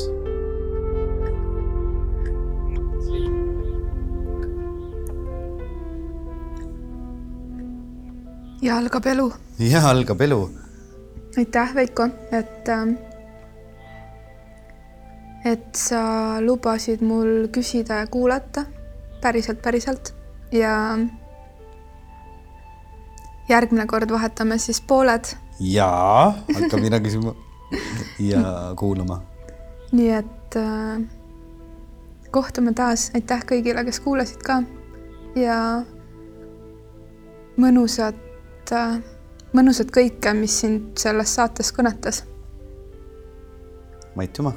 [8.65, 9.27] ja algab elu.
[9.59, 10.41] ja algab elu.
[11.37, 12.85] aitäh, Veiko, et äh,
[15.45, 16.01] et sa
[16.41, 18.65] lubasid mul küsida ja kuulata
[19.21, 20.15] päriselt, päriselt
[20.51, 20.97] ja
[23.51, 25.33] järgmine kord vahetame siis pooled.
[25.59, 27.35] jaa, hakka mina küsima
[28.19, 29.21] ja kuulama.
[29.91, 31.01] nii et äh,
[32.31, 34.61] kohtume taas, aitäh kõigile, kes kuulasid ka
[35.35, 35.57] ja
[37.59, 38.97] mõnusat äh,,
[39.53, 42.23] mõnusat kõike, mis sind selles saates kõnetas.
[44.15, 44.55] Mait Juma,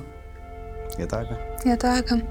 [0.99, 1.43] head aega.
[1.67, 2.23] head aega